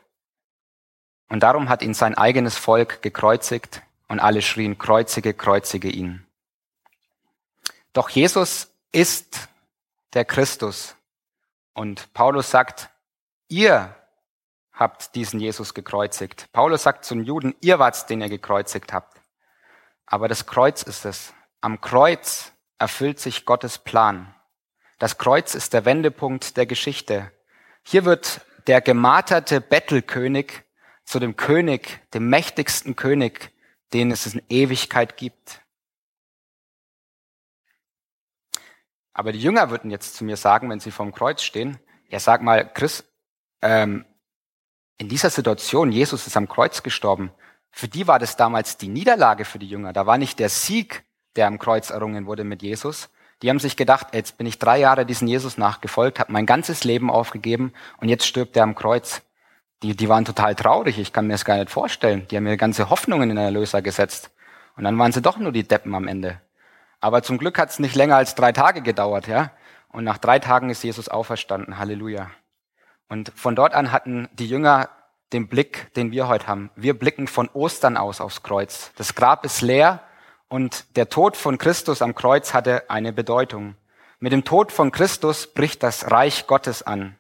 Und 1.29 1.41
darum 1.41 1.69
hat 1.69 1.81
ihn 1.81 1.93
sein 1.93 2.15
eigenes 2.15 2.57
Volk 2.57 3.01
gekreuzigt 3.01 3.81
und 4.07 4.19
alle 4.19 4.41
schrien, 4.41 4.77
kreuzige, 4.77 5.33
kreuzige 5.33 5.89
ihn. 5.89 6.25
Doch 7.93 8.09
Jesus 8.09 8.69
ist 8.91 9.47
der 10.13 10.25
Christus. 10.25 10.95
Und 11.73 12.13
Paulus 12.13 12.51
sagt, 12.51 12.89
ihr 13.47 13.95
habt 14.73 15.15
diesen 15.15 15.39
Jesus 15.39 15.73
gekreuzigt. 15.73 16.51
Paulus 16.51 16.83
sagt 16.83 17.05
zu 17.05 17.15
den 17.15 17.23
Juden, 17.23 17.55
ihr 17.61 17.79
wart's, 17.79 18.05
den 18.05 18.21
ihr 18.21 18.29
gekreuzigt 18.29 18.93
habt. 18.93 19.21
Aber 20.05 20.27
das 20.27 20.45
Kreuz 20.45 20.83
ist 20.83 21.05
es. 21.05 21.33
Am 21.61 21.81
Kreuz 21.81 22.51
erfüllt 22.77 23.19
sich 23.19 23.45
Gottes 23.45 23.77
Plan. 23.77 24.34
Das 24.97 25.17
Kreuz 25.17 25.55
ist 25.55 25.73
der 25.73 25.85
Wendepunkt 25.85 26.57
der 26.57 26.65
Geschichte. 26.65 27.31
Hier 27.83 28.05
wird 28.05 28.41
der 28.67 28.81
gemarterte 28.81 29.61
Bettelkönig 29.61 30.63
zu 31.03 31.19
dem 31.19 31.35
König, 31.35 32.01
dem 32.13 32.29
mächtigsten 32.29 32.95
König, 32.95 33.51
den 33.93 34.11
es 34.11 34.25
in 34.33 34.41
Ewigkeit 34.49 35.17
gibt. 35.17 35.61
Aber 39.13 39.31
die 39.31 39.41
Jünger 39.41 39.69
würden 39.69 39.91
jetzt 39.91 40.15
zu 40.15 40.25
mir 40.25 40.35
sagen, 40.35 40.69
wenn 40.69 40.79
sie 40.79 40.91
vorm 40.91 41.13
Kreuz 41.13 41.43
stehen, 41.43 41.79
ja 42.09 42.19
sag 42.19 42.41
mal, 42.41 42.67
Chris, 42.73 43.03
ähm, 43.61 44.05
in 44.97 45.09
dieser 45.09 45.29
Situation, 45.29 45.91
Jesus 45.91 46.27
ist 46.27 46.37
am 46.37 46.47
Kreuz 46.47 46.83
gestorben, 46.83 47.31
für 47.71 47.87
die 47.87 48.07
war 48.07 48.19
das 48.19 48.37
damals 48.37 48.77
die 48.77 48.87
Niederlage 48.87 49.43
für 49.43 49.59
die 49.59 49.67
Jünger. 49.67 49.91
Da 49.91 50.05
war 50.05 50.17
nicht 50.17 50.39
der 50.39 50.49
Sieg, 50.49 51.03
der 51.35 51.47
am 51.47 51.59
Kreuz 51.59 51.89
errungen 51.89 52.25
wurde 52.25 52.45
mit 52.45 52.61
Jesus, 52.61 53.09
die 53.41 53.49
haben 53.49 53.59
sich 53.59 53.75
gedacht, 53.75 54.07
jetzt 54.13 54.37
bin 54.37 54.47
ich 54.47 54.59
drei 54.59 54.79
Jahre 54.79 55.05
diesen 55.05 55.27
Jesus 55.27 55.57
nachgefolgt, 55.57 56.19
habe 56.19 56.31
mein 56.31 56.45
ganzes 56.45 56.83
Leben 56.83 57.09
aufgegeben 57.09 57.73
und 57.97 58.09
jetzt 58.09 58.25
stirbt 58.25 58.55
er 58.55 58.63
am 58.63 58.75
Kreuz. 58.75 59.21
Die, 59.83 59.95
die 59.95 60.07
waren 60.09 60.25
total 60.25 60.55
traurig, 60.55 60.97
ich 60.97 61.11
kann 61.11 61.27
mir 61.27 61.33
das 61.33 61.45
gar 61.45 61.57
nicht 61.57 61.69
vorstellen. 61.69 62.27
Die 62.29 62.37
haben 62.37 62.47
ihre 62.47 62.57
ganze 62.57 62.89
Hoffnungen 62.89 63.29
in 63.29 63.35
den 63.35 63.45
Erlöser 63.45 63.81
gesetzt. 63.81 64.31
Und 64.77 64.83
dann 64.83 64.97
waren 64.97 65.11
sie 65.11 65.21
doch 65.21 65.37
nur 65.37 65.51
die 65.51 65.67
Deppen 65.67 65.93
am 65.95 66.07
Ende. 66.07 66.41
Aber 67.01 67.23
zum 67.23 67.37
Glück 67.37 67.59
hat 67.59 67.69
es 67.69 67.79
nicht 67.79 67.95
länger 67.95 68.15
als 68.15 68.35
drei 68.35 68.51
Tage 68.51 68.81
gedauert, 68.81 69.27
ja. 69.27 69.51
Und 69.89 70.05
nach 70.05 70.17
drei 70.17 70.39
Tagen 70.39 70.69
ist 70.69 70.83
Jesus 70.83 71.07
auferstanden. 71.07 71.77
Halleluja. 71.77 72.31
Und 73.07 73.31
von 73.35 73.55
dort 73.55 73.73
an 73.73 73.91
hatten 73.91 74.27
die 74.33 74.47
Jünger 74.47 74.89
den 75.33 75.47
Blick, 75.47 75.93
den 75.95 76.11
wir 76.11 76.27
heute 76.27 76.47
haben. 76.47 76.71
Wir 76.75 76.97
blicken 76.97 77.27
von 77.27 77.49
Ostern 77.49 77.97
aus 77.97 78.21
aufs 78.21 78.43
Kreuz. 78.43 78.91
Das 78.95 79.15
Grab 79.15 79.45
ist 79.45 79.61
leer 79.61 80.01
und 80.47 80.95
der 80.95 81.09
Tod 81.09 81.37
von 81.37 81.57
Christus 81.57 82.01
am 82.01 82.15
Kreuz 82.15 82.53
hatte 82.53 82.89
eine 82.89 83.13
Bedeutung. 83.13 83.75
Mit 84.19 84.31
dem 84.31 84.43
Tod 84.43 84.71
von 84.71 84.91
Christus 84.91 85.47
bricht 85.47 85.83
das 85.83 86.11
Reich 86.11 86.47
Gottes 86.47 86.83
an. 86.83 87.17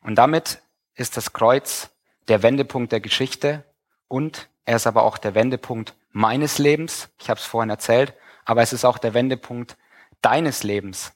Und 0.00 0.16
damit 0.16 0.62
ist 0.94 1.16
das 1.16 1.32
Kreuz 1.32 1.90
der 2.28 2.42
Wendepunkt 2.42 2.92
der 2.92 3.00
Geschichte 3.00 3.64
und 4.06 4.48
er 4.64 4.76
ist 4.76 4.86
aber 4.86 5.02
auch 5.02 5.18
der 5.18 5.34
Wendepunkt 5.34 5.94
meines 6.12 6.58
Lebens. 6.58 7.08
Ich 7.18 7.30
habe 7.30 7.40
es 7.40 7.46
vorhin 7.46 7.70
erzählt, 7.70 8.14
aber 8.44 8.62
es 8.62 8.72
ist 8.72 8.84
auch 8.84 8.98
der 8.98 9.14
Wendepunkt 9.14 9.76
deines 10.22 10.62
Lebens. 10.62 11.12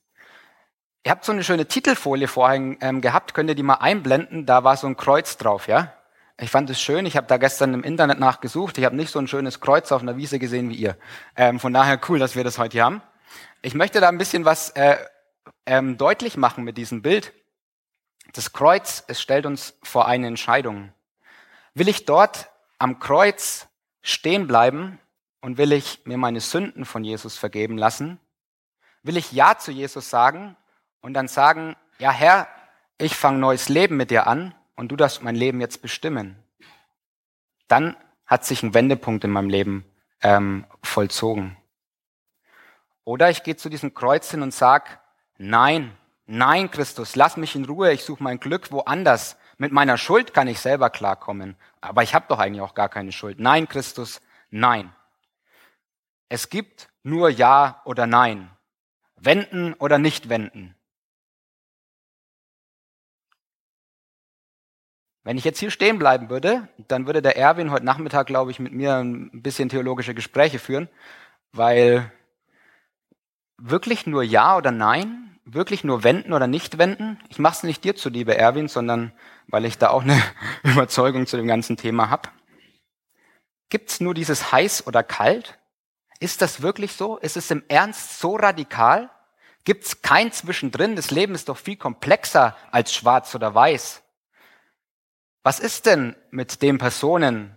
Ihr 1.05 1.11
habt 1.11 1.25
so 1.25 1.33
eine 1.33 1.43
schöne 1.43 1.67
Titelfolie 1.67 2.29
vorhin 2.29 2.79
ähm, 2.81 3.01
gehabt, 3.01 3.35
könnt 3.35 3.51
ihr 3.51 3.57
die 3.57 3.63
mal 3.63 3.75
einblenden? 3.75 4.47
Da 4.47 4.63
war 4.63 4.77
so 4.77 4.87
ein 4.87 4.97
Kreuz 4.97 5.37
drauf, 5.37 5.67
ja? 5.67 5.93
Ich 6.43 6.51
fand 6.51 6.69
es 6.71 6.83
schön. 6.83 7.07
Ich 7.07 7.17
habe 7.17 7.29
da 7.29 7.37
gestern 7.37 7.73
im 7.73 7.85
Internet 7.85 8.19
nachgesucht. 8.19 8.77
Ich 8.77 8.85
habe 8.85 8.97
nicht 8.97 9.13
so 9.13 9.21
ein 9.21 9.29
schönes 9.29 9.61
Kreuz 9.61 9.93
auf 9.93 10.03
einer 10.03 10.17
Wiese 10.17 10.41
gesehen 10.41 10.71
wie 10.71 10.75
ihr. 10.75 10.97
Ähm, 11.37 11.61
von 11.61 11.73
daher 11.73 12.01
cool, 12.09 12.19
dass 12.19 12.35
wir 12.35 12.43
das 12.43 12.59
heute 12.59 12.73
hier 12.73 12.85
haben. 12.85 13.01
Ich 13.63 13.75
möchte 13.75 14.01
da 14.01 14.09
ein 14.09 14.19
bisschen 14.19 14.45
was 14.45 14.71
äh, 14.71 14.97
ähm, 15.67 15.99
deutlich 15.99 16.37
machen 16.37 16.65
mit 16.65 16.77
diesem 16.77 17.01
Bild. 17.01 17.33
Das 18.33 18.53
Kreuz, 18.53 19.05
es 19.07 19.23
stellt 19.23 19.47
uns 19.47 19.79
vor 19.85 20.09
eine 20.09 20.27
Entscheidung. 20.27 20.93
Will 21.75 21.89
ich 21.89 22.07
dort 22.07 22.51
am 22.81 22.99
Kreuz 22.99 23.69
stehen 24.01 24.49
bleiben 24.49 24.99
und 25.43 25.59
will 25.59 25.71
ich 25.71 26.01
mir 26.07 26.19
meine 26.19 26.41
Sünden 26.41 26.85
von 26.85 27.05
Jesus 27.05 27.37
vergeben 27.39 27.79
lassen? 27.79 28.19
Will 29.05 29.17
ich 29.17 29.31
Ja 29.31 29.59
zu 29.59 29.71
Jesus 29.71 30.11
sagen 30.11 30.57
und 31.03 31.15
dann 31.15 31.29
sagen, 31.29 31.77
ja 32.01 32.11
Herr, 32.11 32.49
ich 32.99 33.15
fange 33.15 33.39
neues 33.39 33.69
Leben 33.69 33.97
mit 33.97 34.11
dir 34.11 34.27
an 34.27 34.57
und 34.77 34.89
du 34.89 34.97
darfst 34.97 35.23
mein 35.23 35.35
Leben 35.35 35.61
jetzt 35.61 35.83
bestimmen, 35.83 36.37
dann 37.69 37.97
hat 38.27 38.45
sich 38.45 38.63
ein 38.63 38.75
Wendepunkt 38.75 39.25
in 39.25 39.31
meinem 39.31 39.51
Leben 39.51 39.85
ähm, 40.23 40.65
vollzogen. 40.83 41.57
Oder 43.05 43.31
ich 43.31 43.43
gehe 43.43 43.57
zu 43.57 43.69
diesem 43.69 43.95
Kreuz 43.95 44.31
hin 44.31 44.43
und 44.43 44.55
sag, 44.55 45.01
nein, 45.39 45.97
nein, 46.27 46.71
Christus, 46.71 47.17
lass 47.17 47.37
mich 47.37 47.57
in 47.57 47.65
Ruhe, 47.65 47.93
ich 47.93 48.05
suche 48.05 48.23
mein 48.23 48.41
Glück 48.41 48.71
woanders. 48.71 49.37
Mit 49.59 49.73
meiner 49.73 49.99
Schuld 49.99 50.35
kann 50.35 50.49
ich 50.49 50.61
selber 50.61 50.91
klarkommen, 50.91 51.57
aber 51.81 52.03
ich 52.03 52.15
habe 52.15 52.27
doch 52.29 52.39
eigentlich 52.39 52.63
auch 52.63 52.75
gar 52.75 52.89
keine 52.89 53.13
Schuld. 53.13 53.39
Nein, 53.41 53.69
Christus, 53.69 54.21
nein. 54.51 54.95
Es 56.29 56.49
gibt 56.49 56.89
nur 57.03 57.29
Ja 57.29 57.83
oder 57.85 58.07
Nein. 58.07 58.51
Wenden 59.17 59.75
oder 59.75 59.99
nicht 59.99 60.29
wenden. 60.29 60.75
Wenn 65.25 65.39
ich 65.39 65.45
jetzt 65.45 65.61
hier 65.61 65.71
stehen 65.71 65.99
bleiben 65.99 66.31
würde, 66.31 66.69
dann 66.89 67.07
würde 67.07 67.23
der 67.23 67.37
Erwin 67.37 67.71
heute 67.71 67.85
Nachmittag, 67.85 68.27
glaube 68.27 68.51
ich, 68.51 68.59
mit 68.59 68.73
mir 68.73 68.97
ein 68.97 69.43
bisschen 69.43 69.69
theologische 69.69 70.15
Gespräche 70.15 70.59
führen, 70.59 70.89
weil 71.53 72.11
wirklich 73.57 74.07
nur 74.07 74.25
Ja 74.25 74.57
oder 74.57 74.73
Nein, 74.73 75.39
wirklich 75.45 75.85
nur 75.85 76.03
wenden 76.03 76.33
oder 76.33 76.49
nicht 76.49 76.79
wenden. 76.79 77.21
Ich 77.29 77.39
mache 77.39 77.55
es 77.55 77.63
nicht 77.63 77.85
dir 77.85 77.95
zuliebe, 77.95 78.37
Erwin, 78.37 78.67
sondern 78.67 79.13
weil 79.47 79.65
ich 79.65 79.79
da 79.79 79.91
auch 79.91 80.03
eine 80.03 80.21
Überzeugung 80.65 81.27
zu 81.27 81.37
dem 81.37 81.47
ganzen 81.47 81.77
Thema 81.77 82.11
habe. 82.11 82.29
Gibt 83.69 83.91
es 83.91 84.01
nur 84.01 84.15
dieses 84.15 84.51
heiß 84.51 84.87
oder 84.87 85.05
kalt? 85.05 85.59
Ist 86.19 86.43
das 86.43 86.63
wirklich 86.63 86.93
so? 86.93 87.17
Ist 87.17 87.37
es 87.37 87.51
im 87.51 87.63
Ernst 87.69 88.19
so 88.21 88.37
radikal? 88.37 89.11
Gibt 89.65 89.85
es 89.85 90.03
kein 90.03 90.33
Zwischendrin? 90.33 90.97
Das 90.97 91.11
Leben 91.13 91.35
ist 91.35 91.49
doch 91.49 91.57
viel 91.57 91.77
komplexer 91.77 92.57
als 92.73 92.93
schwarz 92.93 93.35
oder 93.35 93.55
weiß. 93.55 94.02
Was 95.43 95.59
ist 95.59 95.87
denn 95.87 96.15
mit 96.31 96.63
den 96.63 96.79
Personen, 96.79 97.57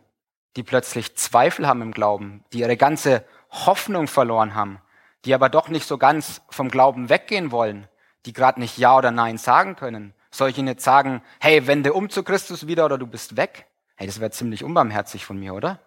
die 0.55 0.63
plötzlich 0.63 1.15
Zweifel 1.15 1.67
haben 1.67 1.81
im 1.81 1.91
Glauben, 1.91 2.43
die 2.51 2.59
ihre 2.59 2.77
ganze 2.77 3.25
Hoffnung 3.51 4.07
verloren 4.07 4.55
haben, 4.55 4.81
die 5.23 5.33
aber 5.33 5.49
doch 5.49 5.69
nicht 5.69 5.87
so 5.87 5.97
ganz 5.97 6.41
vom 6.49 6.69
Glauben 6.69 7.09
weggehen 7.09 7.51
wollen, 7.51 7.87
die 8.25 8.33
gerade 8.33 8.59
nicht 8.59 8.77
Ja 8.77 8.97
oder 8.97 9.11
Nein 9.11 9.37
sagen 9.37 9.75
können? 9.75 10.13
Soll 10.31 10.49
ich 10.49 10.57
ihnen 10.57 10.67
jetzt 10.67 10.83
sagen, 10.83 11.21
hey, 11.39 11.67
wende 11.67 11.93
um 11.93 12.09
zu 12.09 12.23
Christus 12.23 12.67
wieder 12.67 12.85
oder 12.85 12.97
du 12.97 13.07
bist 13.07 13.37
weg? 13.37 13.67
Hey, 13.95 14.07
das 14.07 14.19
wäre 14.19 14.31
ziemlich 14.31 14.63
unbarmherzig 14.63 15.25
von 15.25 15.39
mir, 15.39 15.53
oder? 15.53 15.79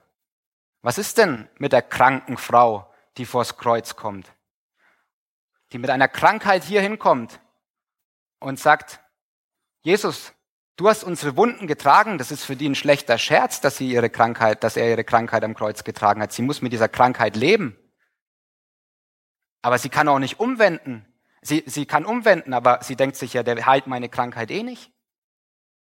Was 0.82 0.98
ist 0.98 1.18
denn 1.18 1.48
mit 1.58 1.72
der 1.72 1.82
kranken 1.82 2.36
Frau, 2.36 2.88
die 3.16 3.26
vors 3.26 3.58
Kreuz 3.58 3.96
kommt? 3.96 4.32
Die 5.72 5.78
mit 5.78 5.90
einer 5.90 6.08
Krankheit 6.08 6.62
hier 6.62 6.80
hinkommt 6.80 7.40
und 8.38 8.58
sagt, 8.58 9.00
Jesus, 9.82 10.32
du 10.78 10.88
hast 10.88 11.04
unsere 11.04 11.36
Wunden 11.36 11.66
getragen, 11.66 12.16
das 12.16 12.30
ist 12.30 12.44
für 12.44 12.56
die 12.56 12.68
ein 12.68 12.74
schlechter 12.74 13.18
Scherz, 13.18 13.60
dass 13.60 13.76
sie 13.76 13.90
ihre 13.90 14.08
Krankheit, 14.08 14.64
dass 14.64 14.76
er 14.76 14.88
ihre 14.88 15.04
Krankheit 15.04 15.44
am 15.44 15.54
Kreuz 15.54 15.84
getragen 15.84 16.22
hat. 16.22 16.32
Sie 16.32 16.42
muss 16.42 16.62
mit 16.62 16.72
dieser 16.72 16.88
Krankheit 16.88 17.36
leben. 17.36 17.76
Aber 19.60 19.76
sie 19.76 19.90
kann 19.90 20.08
auch 20.08 20.20
nicht 20.20 20.40
umwenden. 20.40 21.04
Sie, 21.42 21.64
sie 21.66 21.84
kann 21.84 22.06
umwenden, 22.06 22.54
aber 22.54 22.78
sie 22.82 22.96
denkt 22.96 23.16
sich 23.16 23.32
ja, 23.32 23.42
der 23.42 23.66
heilt 23.66 23.86
meine 23.86 24.08
Krankheit 24.08 24.50
eh 24.50 24.62
nicht. 24.62 24.92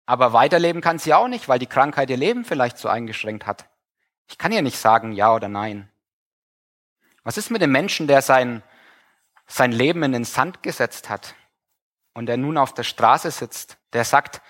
Aber 0.04 0.32
weiterleben 0.32 0.82
kann 0.82 0.98
sie 0.98 1.14
auch 1.14 1.28
nicht, 1.28 1.48
weil 1.48 1.60
die 1.60 1.66
Krankheit 1.66 2.10
ihr 2.10 2.16
Leben 2.16 2.44
vielleicht 2.44 2.76
so 2.76 2.88
eingeschränkt 2.88 3.46
hat. 3.46 3.70
Ich 4.28 4.36
kann 4.36 4.52
ihr 4.52 4.62
nicht 4.62 4.78
sagen 4.78 5.12
ja 5.12 5.32
oder 5.32 5.48
nein. 5.48 5.88
Was 7.22 7.38
ist 7.38 7.50
mit 7.50 7.62
dem 7.62 7.70
Menschen, 7.70 8.08
der 8.08 8.20
sein, 8.20 8.64
sein 9.46 9.70
Leben 9.70 10.02
in 10.02 10.12
den 10.12 10.24
Sand 10.24 10.64
gesetzt 10.64 11.08
hat 11.08 11.36
und 12.14 12.26
der 12.26 12.36
nun 12.36 12.58
auf 12.58 12.74
der 12.74 12.82
Straße 12.82 13.30
sitzt, 13.30 13.78
der 13.92 14.04
sagt, 14.04 14.42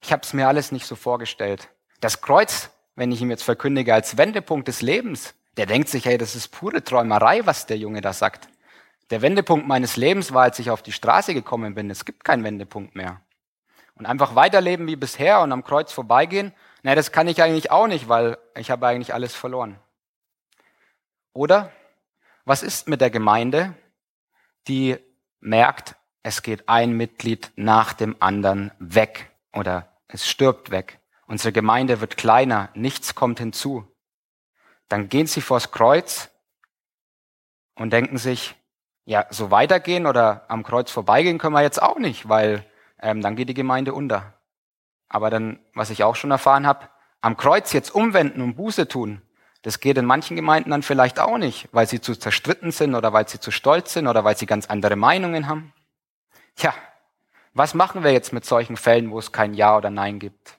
ich 0.00 0.12
habe 0.12 0.22
es 0.22 0.32
mir 0.32 0.48
alles 0.48 0.72
nicht 0.72 0.86
so 0.86 0.96
vorgestellt. 0.96 1.68
Das 2.00 2.20
Kreuz, 2.20 2.70
wenn 2.94 3.12
ich 3.12 3.20
ihm 3.20 3.30
jetzt 3.30 3.42
verkündige 3.42 3.94
als 3.94 4.16
Wendepunkt 4.16 4.68
des 4.68 4.82
Lebens, 4.82 5.34
der 5.56 5.66
denkt 5.66 5.88
sich, 5.88 6.04
hey, 6.04 6.18
das 6.18 6.36
ist 6.36 6.48
pure 6.48 6.84
Träumerei, 6.84 7.44
was 7.44 7.66
der 7.66 7.78
Junge 7.78 8.00
da 8.00 8.12
sagt. 8.12 8.48
Der 9.10 9.22
Wendepunkt 9.22 9.66
meines 9.66 9.96
Lebens 9.96 10.32
war, 10.32 10.42
als 10.42 10.58
ich 10.58 10.70
auf 10.70 10.82
die 10.82 10.92
Straße 10.92 11.34
gekommen 11.34 11.74
bin. 11.74 11.90
Es 11.90 12.04
gibt 12.04 12.24
keinen 12.24 12.44
Wendepunkt 12.44 12.94
mehr. 12.94 13.20
Und 13.94 14.06
einfach 14.06 14.34
weiterleben 14.34 14.86
wie 14.86 14.96
bisher 14.96 15.40
und 15.40 15.50
am 15.50 15.64
Kreuz 15.64 15.92
vorbeigehen, 15.92 16.52
naja, 16.82 16.94
das 16.94 17.10
kann 17.10 17.26
ich 17.26 17.42
eigentlich 17.42 17.72
auch 17.72 17.88
nicht, 17.88 18.08
weil 18.08 18.38
ich 18.54 18.70
habe 18.70 18.86
eigentlich 18.86 19.12
alles 19.12 19.34
verloren. 19.34 19.80
Oder 21.32 21.72
was 22.44 22.62
ist 22.62 22.88
mit 22.88 23.00
der 23.00 23.10
Gemeinde, 23.10 23.74
die 24.68 24.96
merkt, 25.40 25.96
es 26.22 26.42
geht 26.42 26.68
ein 26.68 26.92
Mitglied 26.92 27.50
nach 27.56 27.92
dem 27.92 28.16
anderen 28.20 28.70
weg 28.78 29.30
oder 29.58 29.88
es 30.08 30.28
stirbt 30.28 30.70
weg. 30.70 31.00
Unsere 31.26 31.52
Gemeinde 31.52 32.00
wird 32.00 32.16
kleiner, 32.16 32.70
nichts 32.74 33.14
kommt 33.14 33.38
hinzu. 33.38 33.86
Dann 34.88 35.08
gehen 35.08 35.26
sie 35.26 35.42
vors 35.42 35.70
Kreuz 35.70 36.30
und 37.74 37.92
denken 37.92 38.16
sich, 38.16 38.54
ja, 39.04 39.26
so 39.30 39.50
weitergehen 39.50 40.06
oder 40.06 40.44
am 40.48 40.62
Kreuz 40.62 40.90
vorbeigehen 40.90 41.38
können 41.38 41.54
wir 41.54 41.62
jetzt 41.62 41.82
auch 41.82 41.98
nicht, 41.98 42.28
weil 42.28 42.64
ähm, 43.00 43.20
dann 43.20 43.36
geht 43.36 43.48
die 43.48 43.54
Gemeinde 43.54 43.94
unter. 43.94 44.34
Aber 45.08 45.30
dann, 45.30 45.60
was 45.74 45.90
ich 45.90 46.04
auch 46.04 46.16
schon 46.16 46.30
erfahren 46.30 46.66
habe, 46.66 46.88
am 47.20 47.36
Kreuz 47.36 47.72
jetzt 47.72 47.94
umwenden 47.94 48.40
und 48.42 48.56
Buße 48.56 48.88
tun, 48.88 49.22
das 49.62 49.80
geht 49.80 49.98
in 49.98 50.04
manchen 50.04 50.36
Gemeinden 50.36 50.70
dann 50.70 50.82
vielleicht 50.82 51.18
auch 51.18 51.38
nicht, 51.38 51.68
weil 51.72 51.86
sie 51.86 52.00
zu 52.00 52.14
zerstritten 52.14 52.70
sind 52.70 52.94
oder 52.94 53.12
weil 53.12 53.28
sie 53.28 53.40
zu 53.40 53.50
stolz 53.50 53.92
sind 53.92 54.06
oder 54.06 54.24
weil 54.24 54.36
sie 54.36 54.46
ganz 54.46 54.66
andere 54.66 54.96
Meinungen 54.96 55.48
haben. 55.48 55.72
Tja, 56.54 56.74
was 57.58 57.74
machen 57.74 58.04
wir 58.04 58.12
jetzt 58.12 58.32
mit 58.32 58.44
solchen 58.44 58.76
Fällen, 58.76 59.10
wo 59.10 59.18
es 59.18 59.32
kein 59.32 59.52
Ja 59.52 59.76
oder 59.76 59.90
Nein 59.90 60.20
gibt? 60.20 60.58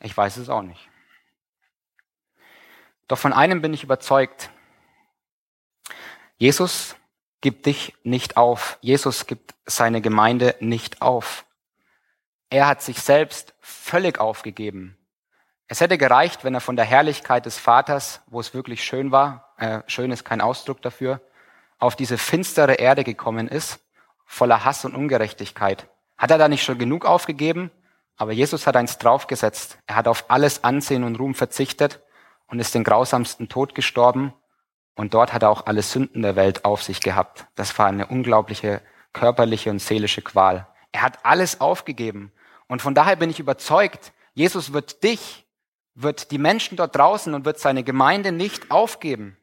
Ich 0.00 0.16
weiß 0.16 0.36
es 0.36 0.48
auch 0.48 0.62
nicht. 0.62 0.88
Doch 3.08 3.18
von 3.18 3.32
einem 3.32 3.60
bin 3.62 3.74
ich 3.74 3.82
überzeugt. 3.82 4.50
Jesus 6.38 6.96
gibt 7.40 7.66
dich 7.66 7.94
nicht 8.04 8.36
auf. 8.36 8.78
Jesus 8.80 9.26
gibt 9.26 9.54
seine 9.66 10.00
Gemeinde 10.00 10.56
nicht 10.60 11.02
auf. 11.02 11.44
Er 12.48 12.66
hat 12.68 12.82
sich 12.82 13.00
selbst 13.00 13.54
völlig 13.60 14.18
aufgegeben. 14.18 14.96
Es 15.72 15.80
hätte 15.80 15.96
gereicht, 15.96 16.44
wenn 16.44 16.52
er 16.52 16.60
von 16.60 16.76
der 16.76 16.84
Herrlichkeit 16.84 17.46
des 17.46 17.58
Vaters, 17.58 18.20
wo 18.26 18.40
es 18.40 18.52
wirklich 18.52 18.84
schön 18.84 19.10
war, 19.10 19.54
äh, 19.56 19.80
schön 19.86 20.10
ist 20.10 20.22
kein 20.22 20.42
Ausdruck 20.42 20.82
dafür, 20.82 21.22
auf 21.78 21.96
diese 21.96 22.18
finstere 22.18 22.74
Erde 22.74 23.04
gekommen 23.04 23.48
ist, 23.48 23.80
voller 24.26 24.66
Hass 24.66 24.84
und 24.84 24.94
Ungerechtigkeit. 24.94 25.88
Hat 26.18 26.30
er 26.30 26.36
da 26.36 26.48
nicht 26.48 26.62
schon 26.62 26.76
genug 26.76 27.06
aufgegeben? 27.06 27.70
Aber 28.18 28.32
Jesus 28.32 28.66
hat 28.66 28.76
eins 28.76 28.98
draufgesetzt. 28.98 29.78
Er 29.86 29.96
hat 29.96 30.08
auf 30.08 30.26
alles 30.28 30.62
Ansehen 30.62 31.04
und 31.04 31.16
Ruhm 31.16 31.34
verzichtet 31.34 32.02
und 32.48 32.60
ist 32.60 32.74
den 32.74 32.84
grausamsten 32.84 33.48
Tod 33.48 33.74
gestorben. 33.74 34.34
Und 34.94 35.14
dort 35.14 35.32
hat 35.32 35.42
er 35.42 35.48
auch 35.48 35.64
alle 35.64 35.80
Sünden 35.80 36.20
der 36.20 36.36
Welt 36.36 36.66
auf 36.66 36.82
sich 36.82 37.00
gehabt. 37.00 37.46
Das 37.54 37.78
war 37.78 37.86
eine 37.86 38.08
unglaubliche 38.08 38.82
körperliche 39.14 39.70
und 39.70 39.78
seelische 39.78 40.20
Qual. 40.20 40.66
Er 40.92 41.00
hat 41.00 41.20
alles 41.22 41.62
aufgegeben. 41.62 42.30
Und 42.68 42.82
von 42.82 42.94
daher 42.94 43.16
bin 43.16 43.30
ich 43.30 43.40
überzeugt, 43.40 44.12
Jesus 44.34 44.74
wird 44.74 45.02
dich, 45.02 45.41
wird 45.94 46.30
die 46.30 46.38
Menschen 46.38 46.76
dort 46.76 46.96
draußen 46.96 47.34
und 47.34 47.44
wird 47.44 47.58
seine 47.58 47.84
Gemeinde 47.84 48.32
nicht 48.32 48.70
aufgeben. 48.70 49.36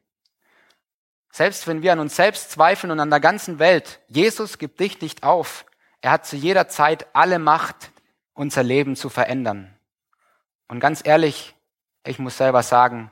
Selbst 1.32 1.68
wenn 1.68 1.82
wir 1.82 1.94
an 1.94 2.00
uns 2.00 2.16
selbst 2.16 2.52
zweifeln 2.52 2.92
und 2.92 3.00
an 3.00 3.10
der 3.10 3.20
ganzen 3.20 3.60
Welt, 3.60 4.00
Jesus 4.08 4.58
gibt 4.58 4.80
dich 4.80 5.00
nicht 5.02 5.24
auf. 5.24 5.66
Er 6.02 6.12
hat 6.12 6.26
zu 6.26 6.36
jeder 6.36 6.68
Zeit 6.68 7.08
alle 7.14 7.40
Macht, 7.40 7.92
unser 8.34 8.64
Leben 8.64 8.96
zu 8.96 9.10
verändern. 9.10 9.76
Und 10.68 10.80
ganz 10.80 11.02
ehrlich, 11.06 11.56
ich 12.06 12.20
muss 12.20 12.38
selber 12.38 12.64
sagen, 12.64 13.12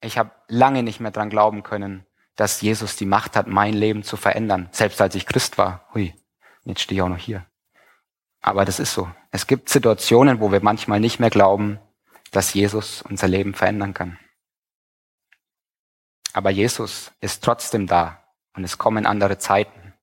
ich 0.00 0.16
habe 0.16 0.30
lange 0.46 0.82
nicht 0.82 1.00
mehr 1.00 1.10
dran 1.10 1.30
glauben 1.30 1.62
können, 1.62 2.06
dass 2.36 2.60
Jesus 2.60 2.96
die 2.96 3.06
Macht 3.06 3.34
hat, 3.36 3.48
mein 3.48 3.74
Leben 3.74 4.04
zu 4.04 4.16
verändern. 4.16 4.68
Selbst 4.70 5.00
als 5.00 5.14
ich 5.16 5.26
Christ 5.26 5.58
war. 5.58 5.88
Hui, 5.92 6.14
jetzt 6.64 6.80
stehe 6.80 6.98
ich 6.98 7.02
auch 7.02 7.08
noch 7.08 7.18
hier. 7.18 7.44
Aber 8.40 8.64
das 8.64 8.78
ist 8.78 8.94
so. 8.94 9.10
Es 9.32 9.46
gibt 9.48 9.68
Situationen, 9.68 10.40
wo 10.40 10.52
wir 10.52 10.62
manchmal 10.62 11.00
nicht 11.00 11.18
mehr 11.18 11.30
glauben, 11.30 11.80
dass 12.30 12.54
Jesus 12.54 13.02
unser 13.02 13.28
Leben 13.28 13.54
verändern 13.54 13.94
kann. 13.94 14.18
Aber 16.32 16.50
Jesus 16.50 17.12
ist 17.20 17.42
trotzdem 17.42 17.86
da 17.86 18.22
und 18.54 18.64
es 18.64 18.78
kommen 18.78 19.06
andere 19.06 19.38
Zeiten. 19.38 19.94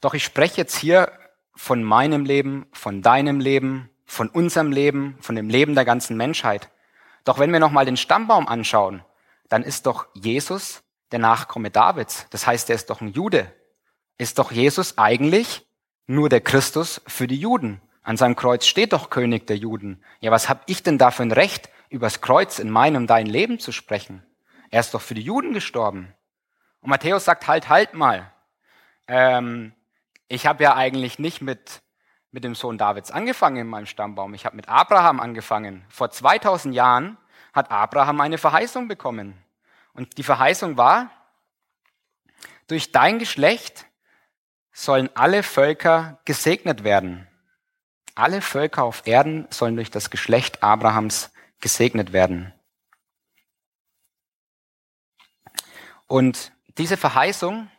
Doch 0.00 0.14
ich 0.14 0.24
spreche 0.24 0.58
jetzt 0.58 0.76
hier 0.76 1.10
von 1.54 1.82
meinem 1.82 2.24
Leben, 2.24 2.66
von 2.72 3.00
deinem 3.00 3.40
Leben, 3.40 3.88
von 4.04 4.28
unserem 4.28 4.70
Leben, 4.70 5.16
von 5.20 5.34
dem 5.34 5.48
Leben 5.48 5.74
der 5.74 5.84
ganzen 5.84 6.16
Menschheit. 6.16 6.70
Doch 7.24 7.38
wenn 7.38 7.52
wir 7.52 7.60
nochmal 7.60 7.86
den 7.86 7.96
Stammbaum 7.96 8.46
anschauen, 8.46 9.04
dann 9.48 9.62
ist 9.62 9.86
doch 9.86 10.06
Jesus 10.14 10.82
der 11.12 11.18
Nachkomme 11.18 11.70
Davids. 11.70 12.26
Das 12.30 12.46
heißt, 12.46 12.68
er 12.70 12.76
ist 12.76 12.90
doch 12.90 13.00
ein 13.00 13.12
Jude. 13.12 13.52
Ist 14.18 14.38
doch 14.38 14.52
Jesus 14.52 14.98
eigentlich 14.98 15.66
nur 16.06 16.28
der 16.28 16.40
Christus 16.40 17.00
für 17.06 17.26
die 17.26 17.40
Juden? 17.40 17.80
An 18.06 18.16
seinem 18.16 18.36
Kreuz 18.36 18.66
steht 18.66 18.92
doch 18.92 19.10
König 19.10 19.48
der 19.48 19.56
Juden. 19.56 20.00
Ja, 20.20 20.30
was 20.30 20.48
habe 20.48 20.60
ich 20.66 20.84
denn 20.84 20.96
da 20.96 21.10
für 21.10 21.24
ein 21.24 21.32
Recht, 21.32 21.70
übers 21.90 22.20
Kreuz 22.20 22.60
in 22.60 22.70
meinem, 22.70 23.08
dein 23.08 23.26
Leben 23.26 23.58
zu 23.58 23.72
sprechen? 23.72 24.24
Er 24.70 24.78
ist 24.78 24.94
doch 24.94 25.00
für 25.00 25.14
die 25.14 25.22
Juden 25.22 25.52
gestorben. 25.52 26.14
Und 26.80 26.90
Matthäus 26.90 27.24
sagt, 27.24 27.48
halt, 27.48 27.68
halt 27.68 27.94
mal. 27.94 28.32
Ähm, 29.08 29.74
ich 30.28 30.46
habe 30.46 30.62
ja 30.62 30.76
eigentlich 30.76 31.18
nicht 31.18 31.42
mit 31.42 31.82
mit 32.36 32.44
dem 32.44 32.54
Sohn 32.54 32.76
Davids 32.76 33.10
angefangen 33.10 33.56
in 33.56 33.66
meinem 33.66 33.86
Stammbaum. 33.86 34.34
Ich 34.34 34.44
habe 34.44 34.56
mit 34.56 34.68
Abraham 34.68 35.20
angefangen. 35.20 35.86
Vor 35.88 36.10
2000 36.10 36.74
Jahren 36.74 37.16
hat 37.54 37.70
Abraham 37.70 38.20
eine 38.20 38.36
Verheißung 38.36 38.88
bekommen. 38.88 39.42
Und 39.94 40.18
die 40.18 40.22
Verheißung 40.22 40.76
war, 40.76 41.10
durch 42.66 42.92
dein 42.92 43.18
Geschlecht 43.18 43.86
sollen 44.70 45.08
alle 45.14 45.42
Völker 45.42 46.20
gesegnet 46.26 46.84
werden. 46.84 47.25
Alle 48.16 48.40
Völker 48.40 48.82
auf 48.82 49.06
Erden 49.06 49.46
sollen 49.50 49.76
durch 49.76 49.90
das 49.90 50.08
Geschlecht 50.08 50.62
Abrahams 50.62 51.30
gesegnet 51.60 52.12
werden. 52.12 52.52
Und 56.06 56.52
diese 56.78 56.96
Verheißung 56.96 57.70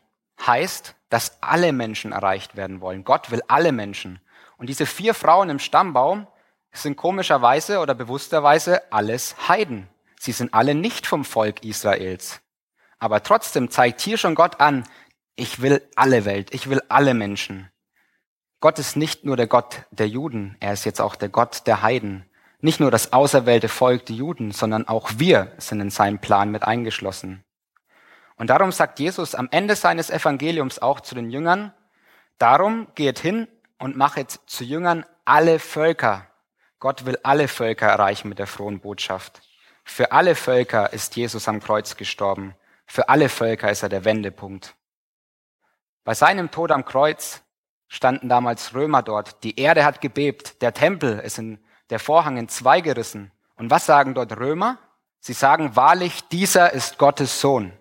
heißt, 0.45 0.95
dass 1.09 1.41
alle 1.41 1.71
Menschen 1.73 2.11
erreicht 2.11 2.55
werden 2.55 2.81
wollen. 2.81 3.03
Gott 3.03 3.31
will 3.31 3.41
alle 3.47 3.71
Menschen. 3.71 4.19
Und 4.57 4.69
diese 4.69 4.85
vier 4.85 5.15
Frauen 5.15 5.49
im 5.49 5.59
Stammbaum 5.59 6.27
sind 6.71 6.97
komischerweise 6.97 7.79
oder 7.79 7.95
bewussterweise 7.95 8.91
alles 8.91 9.47
Heiden. 9.47 9.89
Sie 10.19 10.33
sind 10.33 10.53
alle 10.53 10.75
nicht 10.75 11.07
vom 11.07 11.25
Volk 11.25 11.63
Israels. 11.63 12.41
Aber 12.99 13.23
trotzdem 13.23 13.71
zeigt 13.71 14.01
hier 14.01 14.17
schon 14.17 14.35
Gott 14.35 14.59
an, 14.59 14.83
ich 15.35 15.61
will 15.61 15.87
alle 15.95 16.25
Welt, 16.25 16.53
ich 16.53 16.69
will 16.69 16.81
alle 16.89 17.15
Menschen. 17.15 17.71
Gott 18.59 18.79
ist 18.79 18.95
nicht 18.95 19.23
nur 19.23 19.37
der 19.37 19.47
Gott 19.47 19.83
der 19.91 20.07
Juden, 20.07 20.57
er 20.59 20.73
ist 20.73 20.85
jetzt 20.85 20.99
auch 20.99 21.15
der 21.15 21.29
Gott 21.29 21.67
der 21.67 21.83
Heiden. 21.83 22.25
Nicht 22.59 22.79
nur 22.79 22.89
das 22.89 23.13
auserwählte 23.13 23.69
Volk, 23.69 24.05
die 24.07 24.17
Juden, 24.17 24.51
sondern 24.51 24.87
auch 24.87 25.11
wir 25.17 25.51
sind 25.57 25.79
in 25.79 25.91
seinem 25.91 26.19
Plan 26.19 26.49
mit 26.49 26.63
eingeschlossen. 26.63 27.43
Und 28.35 28.49
darum 28.49 28.71
sagt 28.71 28.99
Jesus 28.99 29.35
am 29.35 29.47
Ende 29.51 29.75
seines 29.75 30.09
Evangeliums 30.09 30.79
auch 30.79 31.01
zu 31.01 31.13
den 31.13 31.29
Jüngern, 31.29 31.71
darum 32.39 32.87
geht 32.95 33.19
hin 33.19 33.47
und 33.77 33.95
machet 33.95 34.31
zu 34.47 34.63
Jüngern 34.63 35.05
alle 35.25 35.59
Völker. 35.59 36.27
Gott 36.79 37.05
will 37.05 37.19
alle 37.23 37.47
Völker 37.47 37.87
erreichen 37.87 38.29
mit 38.29 38.39
der 38.39 38.47
frohen 38.47 38.79
Botschaft. 38.79 39.41
Für 39.83 40.11
alle 40.11 40.35
Völker 40.35 40.93
ist 40.93 41.15
Jesus 41.15 41.47
am 41.47 41.61
Kreuz 41.61 41.95
gestorben. 41.95 42.55
Für 42.87 43.09
alle 43.09 43.29
Völker 43.29 43.69
ist 43.69 43.83
er 43.83 43.89
der 43.89 44.05
Wendepunkt. 44.05 44.75
Bei 46.03 46.13
seinem 46.13 46.51
Tod 46.51 46.71
am 46.71 46.85
Kreuz 46.85 47.43
standen 47.87 48.29
damals 48.29 48.73
Römer 48.73 49.03
dort. 49.03 49.43
Die 49.43 49.59
Erde 49.59 49.85
hat 49.85 50.01
gebebt. 50.01 50.61
Der 50.61 50.73
Tempel 50.73 51.19
ist 51.19 51.37
in 51.37 51.59
der 51.89 51.99
Vorhang 51.99 52.37
in 52.37 52.49
zwei 52.49 52.81
gerissen. 52.81 53.31
Und 53.55 53.71
was 53.71 53.85
sagen 53.85 54.13
dort 54.13 54.37
Römer? 54.37 54.77
Sie 55.19 55.33
sagen 55.33 55.75
wahrlich, 55.75 56.27
dieser 56.29 56.73
ist 56.73 56.97
Gottes 56.97 57.41
Sohn. 57.41 57.73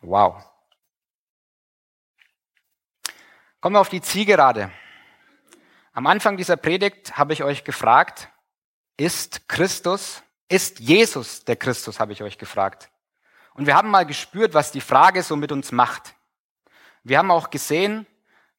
Wow. 0.00 0.44
Kommen 3.60 3.76
wir 3.76 3.80
auf 3.80 3.88
die 3.88 4.02
Zielgerade. 4.02 4.70
Am 5.92 6.06
Anfang 6.06 6.36
dieser 6.36 6.56
Predigt 6.56 7.16
habe 7.16 7.32
ich 7.32 7.44
euch 7.44 7.64
gefragt, 7.64 8.28
ist 8.96 9.48
Christus, 9.48 10.22
ist 10.48 10.80
Jesus 10.80 11.44
der 11.44 11.56
Christus, 11.56 12.00
habe 12.00 12.12
ich 12.12 12.22
euch 12.22 12.38
gefragt. 12.38 12.90
Und 13.54 13.66
wir 13.66 13.76
haben 13.76 13.90
mal 13.90 14.06
gespürt, 14.06 14.54
was 14.54 14.72
die 14.72 14.80
Frage 14.80 15.22
so 15.22 15.36
mit 15.36 15.52
uns 15.52 15.70
macht. 15.70 16.14
Wir 17.04 17.18
haben 17.18 17.30
auch 17.30 17.50
gesehen, 17.50 18.06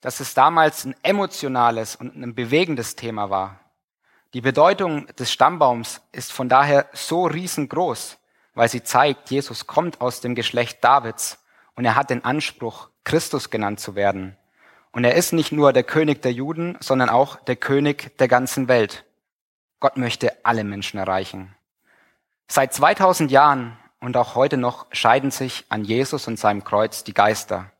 dass 0.03 0.19
es 0.19 0.33
damals 0.33 0.83
ein 0.83 0.95
emotionales 1.01 1.95
und 1.95 2.13
ein 2.13 2.35
bewegendes 2.35 2.97
Thema 2.97 3.29
war. 3.29 3.61
Die 4.33 4.41
Bedeutung 4.41 5.07
des 5.15 5.31
Stammbaums 5.31 6.01
ist 6.11 6.33
von 6.33 6.49
daher 6.49 6.87
so 6.91 7.25
riesengroß, 7.25 8.17
weil 8.53 8.67
sie 8.67 8.83
zeigt, 8.83 9.31
Jesus 9.31 9.65
kommt 9.65 10.01
aus 10.01 10.19
dem 10.19 10.35
Geschlecht 10.35 10.83
Davids 10.83 11.39
und 11.75 11.85
er 11.85 11.95
hat 11.95 12.09
den 12.09 12.25
Anspruch, 12.25 12.89
Christus 13.05 13.49
genannt 13.49 13.79
zu 13.79 13.95
werden. 13.95 14.35
Und 14.91 15.05
er 15.05 15.15
ist 15.15 15.31
nicht 15.31 15.53
nur 15.53 15.71
der 15.71 15.83
König 15.83 16.21
der 16.21 16.33
Juden, 16.33 16.77
sondern 16.81 17.09
auch 17.09 17.37
der 17.37 17.55
König 17.55 18.17
der 18.17 18.27
ganzen 18.27 18.67
Welt. 18.67 19.05
Gott 19.79 19.95
möchte 19.95 20.33
alle 20.43 20.65
Menschen 20.65 20.99
erreichen. 20.99 21.55
Seit 22.49 22.73
2000 22.73 23.31
Jahren 23.31 23.77
und 24.01 24.17
auch 24.17 24.35
heute 24.35 24.57
noch 24.57 24.85
scheiden 24.91 25.31
sich 25.31 25.63
an 25.69 25.85
Jesus 25.85 26.27
und 26.27 26.37
seinem 26.37 26.65
Kreuz 26.65 27.05
die 27.05 27.13
Geister. 27.13 27.71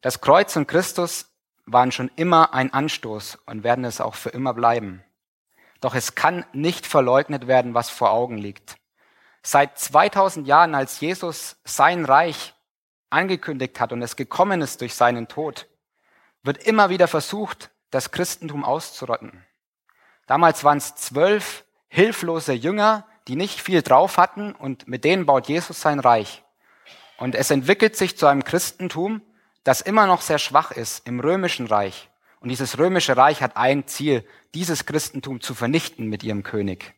Das 0.00 0.20
Kreuz 0.20 0.56
und 0.56 0.66
Christus 0.66 1.31
waren 1.66 1.92
schon 1.92 2.10
immer 2.16 2.54
ein 2.54 2.72
Anstoß 2.72 3.38
und 3.46 3.64
werden 3.64 3.84
es 3.84 4.00
auch 4.00 4.14
für 4.14 4.30
immer 4.30 4.54
bleiben. 4.54 5.04
Doch 5.80 5.94
es 5.94 6.14
kann 6.14 6.44
nicht 6.52 6.86
verleugnet 6.86 7.46
werden, 7.46 7.74
was 7.74 7.90
vor 7.90 8.10
Augen 8.10 8.38
liegt. 8.38 8.76
Seit 9.42 9.78
2000 9.78 10.46
Jahren, 10.46 10.74
als 10.74 11.00
Jesus 11.00 11.56
sein 11.64 12.04
Reich 12.04 12.54
angekündigt 13.10 13.80
hat 13.80 13.92
und 13.92 14.00
es 14.02 14.16
gekommen 14.16 14.62
ist 14.62 14.80
durch 14.80 14.94
seinen 14.94 15.28
Tod, 15.28 15.68
wird 16.42 16.64
immer 16.64 16.90
wieder 16.90 17.08
versucht, 17.08 17.70
das 17.90 18.10
Christentum 18.10 18.64
auszurotten. 18.64 19.44
Damals 20.26 20.64
waren 20.64 20.78
es 20.78 20.94
zwölf 20.94 21.64
hilflose 21.88 22.52
Jünger, 22.52 23.06
die 23.28 23.36
nicht 23.36 23.60
viel 23.60 23.82
drauf 23.82 24.16
hatten 24.16 24.52
und 24.52 24.88
mit 24.88 25.04
denen 25.04 25.26
baut 25.26 25.48
Jesus 25.48 25.80
sein 25.80 26.00
Reich. 26.00 26.42
Und 27.18 27.34
es 27.34 27.50
entwickelt 27.50 27.96
sich 27.96 28.16
zu 28.16 28.26
einem 28.26 28.44
Christentum, 28.44 29.20
das 29.64 29.80
immer 29.80 30.06
noch 30.06 30.20
sehr 30.20 30.38
schwach 30.38 30.70
ist 30.70 31.06
im 31.06 31.20
römischen 31.20 31.66
Reich. 31.66 32.10
Und 32.40 32.48
dieses 32.48 32.78
römische 32.78 33.16
Reich 33.16 33.40
hat 33.42 33.56
ein 33.56 33.86
Ziel, 33.86 34.26
dieses 34.54 34.84
Christentum 34.84 35.40
zu 35.40 35.54
vernichten 35.54 36.08
mit 36.08 36.24
ihrem 36.24 36.42
König. 36.42 36.94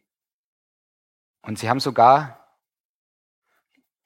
Und 1.42 1.58
sie 1.58 1.68
haben 1.68 1.80
sogar 1.80 2.48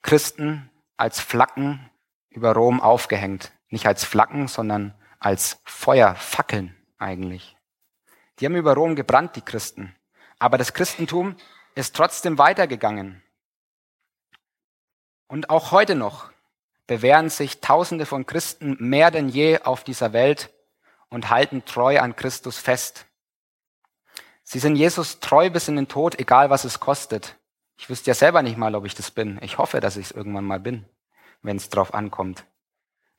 Christen 0.01 0.69
als 0.97 1.21
Flaggen 1.21 1.89
über 2.29 2.53
Rom 2.53 2.81
aufgehängt. 2.81 3.53
Nicht 3.69 3.85
als 3.85 4.03
Flaggen, 4.03 4.47
sondern 4.47 4.93
als 5.19 5.61
Feuerfackeln 5.63 6.75
eigentlich. 6.97 7.55
Die 8.39 8.45
haben 8.45 8.55
über 8.55 8.73
Rom 8.73 8.95
gebrannt, 8.95 9.35
die 9.35 9.41
Christen. 9.41 9.95
Aber 10.39 10.57
das 10.57 10.73
Christentum 10.73 11.35
ist 11.75 11.95
trotzdem 11.95 12.37
weitergegangen. 12.37 13.23
Und 15.27 15.49
auch 15.49 15.71
heute 15.71 15.95
noch 15.95 16.31
bewähren 16.89 17.29
sich 17.29 17.61
Tausende 17.61 18.07
von 18.07 18.25
Christen 18.25 18.75
mehr 18.79 19.11
denn 19.11 19.29
je 19.29 19.59
auf 19.59 19.83
dieser 19.83 20.11
Welt 20.11 20.49
und 21.09 21.29
halten 21.29 21.63
treu 21.63 21.99
an 21.99 22.15
Christus 22.15 22.57
fest. 22.57 23.05
Sie 24.43 24.57
sind 24.57 24.75
Jesus 24.75 25.19
treu 25.19 25.51
bis 25.51 25.67
in 25.67 25.75
den 25.75 25.87
Tod, 25.87 26.17
egal 26.17 26.49
was 26.49 26.63
es 26.63 26.79
kostet. 26.79 27.35
Ich 27.77 27.91
wüsste 27.91 28.09
ja 28.09 28.15
selber 28.15 28.41
nicht 28.41 28.57
mal, 28.57 28.73
ob 28.73 28.85
ich 28.85 28.95
das 28.95 29.11
bin. 29.11 29.39
Ich 29.43 29.59
hoffe, 29.59 29.81
dass 29.81 29.97
ich 29.97 30.07
es 30.07 30.11
irgendwann 30.11 30.45
mal 30.45 30.59
bin, 30.59 30.83
wenn 31.43 31.57
es 31.57 31.69
drauf 31.69 31.93
ankommt. 31.93 32.43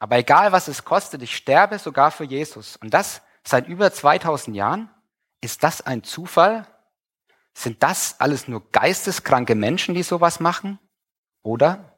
Aber 0.01 0.19
egal 0.19 0.51
was 0.51 0.67
es 0.67 0.85
kostet, 0.85 1.23
ich 1.23 1.37
sterbe 1.37 1.79
sogar 1.79 2.11
für 2.11 2.25
Jesus. 2.25 2.77
Und 2.77 2.93
das 2.93 3.23
seit 3.45 3.69
über 3.69 3.93
2000 3.93 4.57
Jahren? 4.57 4.91
Ist 5.41 5.63
das 5.63 5.81
ein 5.81 6.03
Zufall? 6.03 6.67
Sind 7.55 7.85
das 7.85 8.19
alles 8.19 8.49
nur 8.49 8.69
geisteskranke 8.73 9.55
Menschen, 9.55 9.95
die 9.95 10.03
sowas 10.03 10.41
machen? 10.41 10.81
Oder 11.43 11.90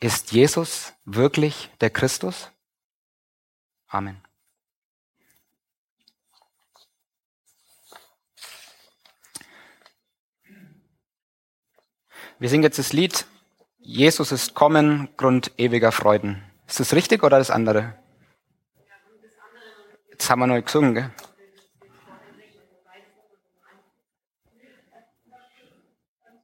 ist 0.00 0.32
Jesus 0.32 0.92
wirklich 1.04 1.70
der 1.80 1.90
Christus? 1.90 2.50
Amen. 3.88 4.20
Wir 12.38 12.48
singen 12.48 12.64
jetzt 12.64 12.78
das 12.78 12.92
Lied 12.92 13.26
Jesus 13.86 14.32
ist 14.32 14.54
kommen, 14.54 15.10
Grund 15.18 15.52
ewiger 15.58 15.92
Freuden. 15.92 16.42
Ist 16.66 16.80
das 16.80 16.94
richtig 16.94 17.22
oder 17.22 17.36
das 17.36 17.50
andere? 17.50 17.98
Jetzt 20.10 20.30
haben 20.30 20.40
wir 20.40 20.46
neu 20.46 20.62
gesungen, 20.62 20.94
gell? 20.94 21.10